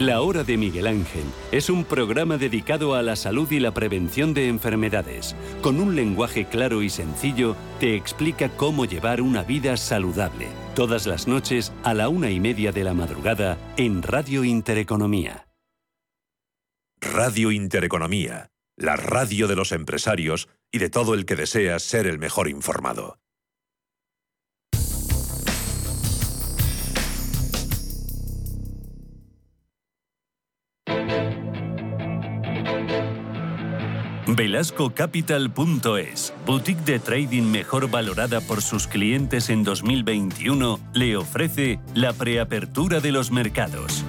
[0.00, 4.32] La Hora de Miguel Ángel es un programa dedicado a la salud y la prevención
[4.32, 5.36] de enfermedades.
[5.60, 10.46] Con un lenguaje claro y sencillo, te explica cómo llevar una vida saludable.
[10.74, 15.48] Todas las noches a la una y media de la madrugada en Radio Intereconomía.
[16.98, 22.18] Radio Intereconomía, la radio de los empresarios y de todo el que desea ser el
[22.18, 23.18] mejor informado.
[34.36, 43.00] VelascoCapital.es, boutique de trading mejor valorada por sus clientes en 2021, le ofrece la preapertura
[43.00, 44.04] de los mercados.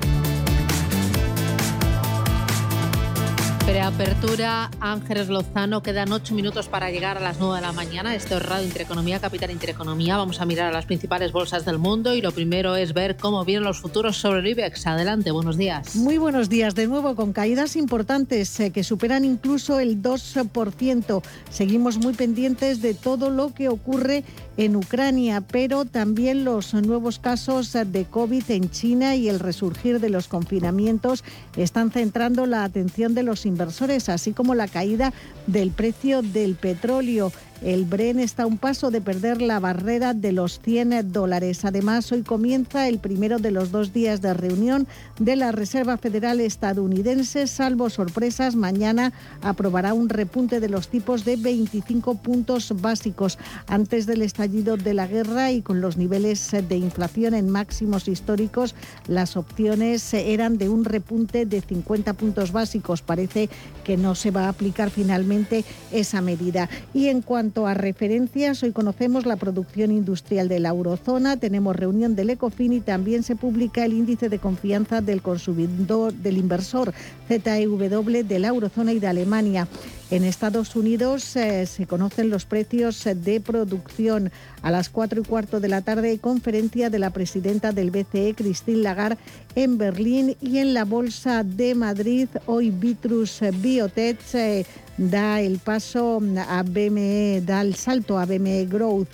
[3.66, 8.16] Preapertura, Ángeles Lozano, quedan ocho minutos para llegar a las nueve de la mañana.
[8.16, 10.18] Esto es Radio Intereconomía, Capital Intereconomía.
[10.18, 13.46] Vamos a mirar a las principales bolsas del mundo y lo primero es ver cómo
[13.46, 14.88] vienen los futuros sobre el IBEX.
[14.88, 15.96] Adelante, buenos días.
[15.96, 21.22] Muy buenos días, de nuevo con caídas importantes eh, que superan incluso el 2%.
[21.50, 24.24] Seguimos muy pendientes de todo lo que ocurre
[24.58, 30.10] en Ucrania, pero también los nuevos casos de COVID en China y el resurgir de
[30.10, 31.24] los confinamientos
[31.58, 35.14] están centrando la atención de los inversores, así como la caída
[35.48, 37.32] del precio del petróleo.
[37.62, 41.64] El Bren está a un paso de perder la barrera de los 100 dólares.
[41.64, 44.88] Además, hoy comienza el primero de los dos días de reunión
[45.20, 47.46] de la Reserva Federal estadounidense.
[47.46, 53.38] Salvo sorpresas, mañana aprobará un repunte de los tipos de 25 puntos básicos.
[53.68, 58.74] Antes del estallido de la guerra y con los niveles de inflación en máximos históricos,
[59.08, 63.04] las opciones eran de un repunte de 50 puntos básicos.
[63.04, 63.52] Parece
[63.84, 66.68] que no se va a aplicar finalmente esa medida.
[66.96, 72.16] Y en cuanto a referencias, hoy conocemos la producción industrial de la eurozona, tenemos reunión
[72.16, 76.94] del ECOFIN y también se publica el índice de confianza del consumidor, del inversor
[77.28, 79.68] ZEW de la eurozona y de Alemania.
[80.12, 84.30] En Estados Unidos eh, se conocen los precios de producción.
[84.62, 88.80] A las cuatro y cuarto de la tarde, conferencia de la presidenta del BCE, Christine
[88.80, 89.18] Lagarde,
[89.56, 92.28] en Berlín y en la Bolsa de Madrid.
[92.46, 94.66] Hoy Vitrus Biotech eh,
[94.98, 99.08] da el paso a BME, da el salto a BME Growth.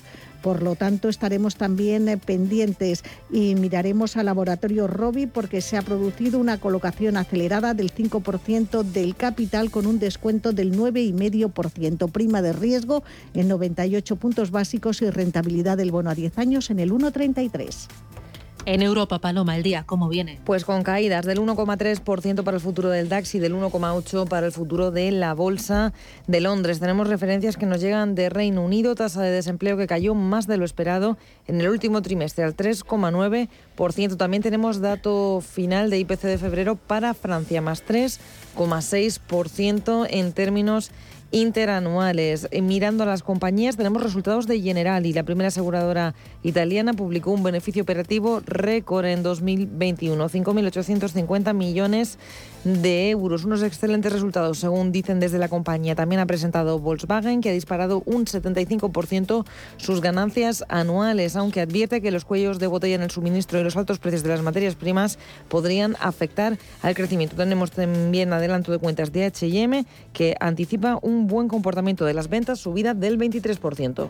[0.48, 5.82] Por lo tanto, estaremos también eh, pendientes y miraremos al laboratorio Robi porque se ha
[5.82, 12.10] producido una colocación acelerada del 5% del capital con un descuento del 9,5%.
[12.10, 16.80] Prima de riesgo en 98 puntos básicos y rentabilidad del bono a 10 años en
[16.80, 18.07] el 1,33.
[18.68, 20.41] En Europa, Paloma, el día, ¿cómo viene?
[20.43, 24.51] Pues con caídas del 1,3% para el futuro del DAX y del 1,8% para el
[24.51, 25.93] futuro de la Bolsa
[26.28, 26.82] de Londres.
[26.82, 30.57] Tenemos referencias que nos llegan de Reino Unido, tasa de desempleo que cayó más de
[30.57, 34.18] lo esperado en el último trimestre, al 3,9%.
[34.18, 40.91] También tenemos dato final de IPC de febrero para Francia, más 3,6% en términos
[41.32, 42.47] interanuales.
[42.51, 47.32] Eh, mirando a las compañías, tenemos resultados de General y la primera aseguradora italiana publicó
[47.32, 52.17] un beneficio operativo récord en 2021, 5.850 millones
[52.63, 53.45] de euros.
[53.45, 55.95] Unos excelentes resultados, según dicen desde la compañía.
[55.95, 59.45] También ha presentado Volkswagen, que ha disparado un 75%
[59.78, 63.78] sus ganancias anuales, aunque advierte que los cuellos de botella en el suministro y los
[63.78, 65.19] altos precios de las materias primas
[65.49, 67.36] podrían afectar al crecimiento.
[67.36, 72.59] Tenemos también adelanto de cuentas de H&M, que anticipa un buen comportamiento de las ventas,
[72.59, 74.09] subida del 23%.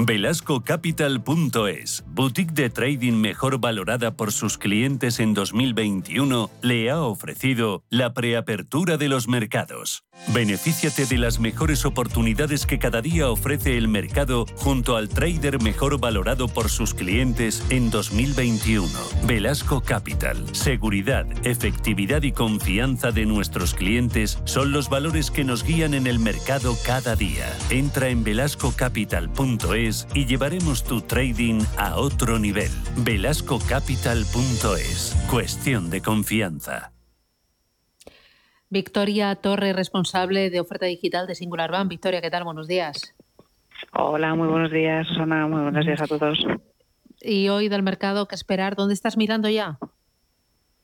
[0.00, 8.14] VelascoCapital.es, boutique de trading mejor valorada por sus clientes en 2021, le ha ofrecido la
[8.14, 10.04] preapertura de los mercados.
[10.28, 15.98] Benefíciate de las mejores oportunidades que cada día ofrece el mercado junto al trader mejor
[15.98, 18.88] valorado por sus clientes en 2021.
[19.26, 20.54] Velasco Capital.
[20.54, 26.20] Seguridad, efectividad y confianza de nuestros clientes son los valores que nos guían en el
[26.20, 27.52] mercado cada día.
[27.70, 32.70] Entra en velascocapital.es y llevaremos tu trading a otro nivel.
[32.98, 35.16] Velascocapital.es.
[35.30, 36.92] Cuestión de confianza.
[38.70, 41.88] Victoria Torre, responsable de oferta digital de Singular Bank.
[41.88, 42.44] Victoria, ¿qué tal?
[42.44, 43.14] Buenos días.
[43.94, 45.46] Hola, muy buenos días, Susana.
[45.46, 46.38] Muy buenos días a todos.
[47.20, 48.76] Y hoy del mercado, ¿qué esperar?
[48.76, 49.78] ¿Dónde estás mirando ya?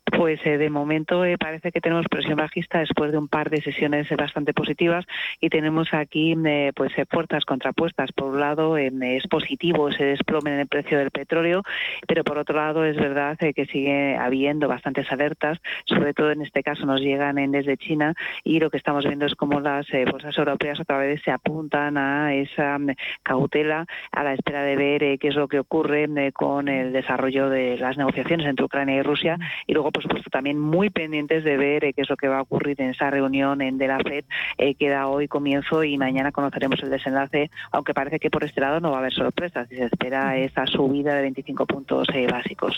[0.04, 3.62] Pues eh, de momento eh, parece que tenemos presión bajista después de un par de
[3.62, 5.06] sesiones eh, bastante positivas
[5.40, 6.36] y tenemos aquí
[6.74, 8.12] pues puertas contrapuestas.
[8.12, 11.62] Por un lado es positivo ese desplome en el precio del petróleo,
[12.06, 16.62] pero por otro lado es verdad que sigue habiendo bastantes alertas, sobre todo en este
[16.62, 20.80] caso nos llegan desde China y lo que estamos viendo es cómo las bolsas europeas
[20.80, 22.78] otra vez se apuntan a esa
[23.22, 27.78] cautela a la espera de ver qué es lo que ocurre con el desarrollo de
[27.78, 31.84] las negociaciones entre Ucrania y Rusia y luego por supuesto, también muy pendientes de ver
[31.84, 34.24] eh, qué es lo que va a ocurrir en esa reunión en de la FED
[34.58, 38.60] eh, que da hoy comienzo y mañana conoceremos el desenlace, aunque parece que por este
[38.60, 42.26] lado no va a haber sorpresas y se espera esa subida de 25 puntos eh,
[42.26, 42.76] básicos.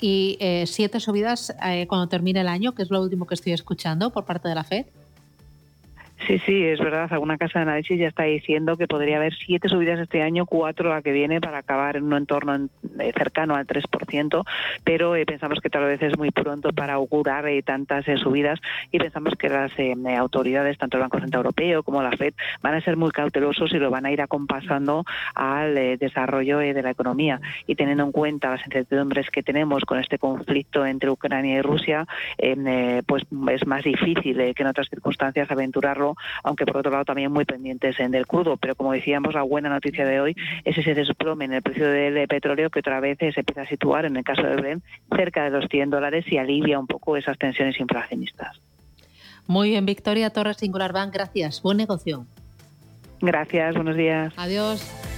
[0.00, 1.52] Y siete subidas
[1.88, 4.62] cuando termine el año, que es lo último que estoy escuchando por parte de la
[4.62, 4.86] FED.
[6.26, 7.08] Sí, sí, es verdad.
[7.12, 10.88] Alguna casa de análisis ya está diciendo que podría haber siete subidas este año, cuatro
[10.88, 14.44] la que viene para acabar en un entorno eh, cercano al 3%,
[14.84, 18.58] pero eh, pensamos que tal vez es muy pronto para augurar eh, tantas subidas
[18.90, 19.72] y pensamos que las
[20.18, 23.78] autoridades, tanto el Banco Central Europeo como la FED, van a ser muy cautelosos y
[23.78, 25.04] lo van a ir acompasando
[25.34, 27.40] al desarrollo de la economía.
[27.66, 32.06] Y teniendo en cuenta las incertidumbres que tenemos con este conflicto entre Ucrania y Rusia,
[33.06, 36.07] pues es más difícil que en otras circunstancias aventurarlo
[36.42, 38.56] aunque por otro lado también muy pendientes en del crudo.
[38.56, 42.28] Pero como decíamos, la buena noticia de hoy es ese desplome en el precio del
[42.28, 44.84] petróleo que otra vez se empieza a situar, en el caso de Brent,
[45.14, 48.60] cerca de los 100 dólares y alivia un poco esas tensiones inflacionistas.
[49.46, 51.62] Muy bien, Victoria Torres Singular Bank, gracias.
[51.62, 52.26] Buen negocio.
[53.20, 54.32] Gracias, buenos días.
[54.36, 55.17] Adiós.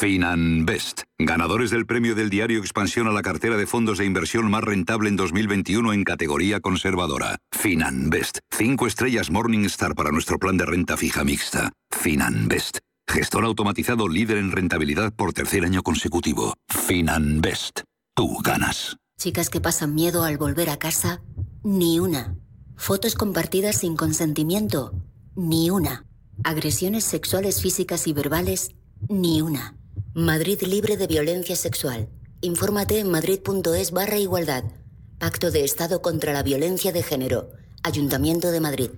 [0.00, 4.64] Finanbest, ganadores del premio del diario Expansión a la cartera de fondos de inversión más
[4.64, 7.36] rentable en 2021 en categoría conservadora.
[7.52, 11.72] Finanbest, cinco estrellas Morningstar para nuestro plan de renta fija mixta.
[11.90, 16.54] Finanbest, gestor automatizado líder en rentabilidad por tercer año consecutivo.
[16.68, 17.80] Finanbest,
[18.14, 18.96] tú ganas.
[19.18, 21.20] Chicas que pasan miedo al volver a casa,
[21.62, 22.36] ni una.
[22.76, 24.92] Fotos compartidas sin consentimiento,
[25.36, 26.06] ni una.
[26.44, 28.70] Agresiones sexuales físicas y verbales,
[29.08, 29.76] ni una.
[30.14, 32.08] Madrid libre de violencia sexual.
[32.40, 34.64] Infórmate en madrid.es barra igualdad.
[35.18, 37.50] Pacto de Estado contra la Violencia de Género.
[37.82, 38.90] Ayuntamiento de Madrid.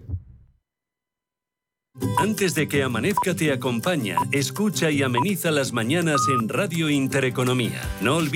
[2.16, 7.82] Antes de que amanezca te acompaña, escucha y ameniza las mañanas en Radio Intereconomía.
[8.00, 8.30] No olvides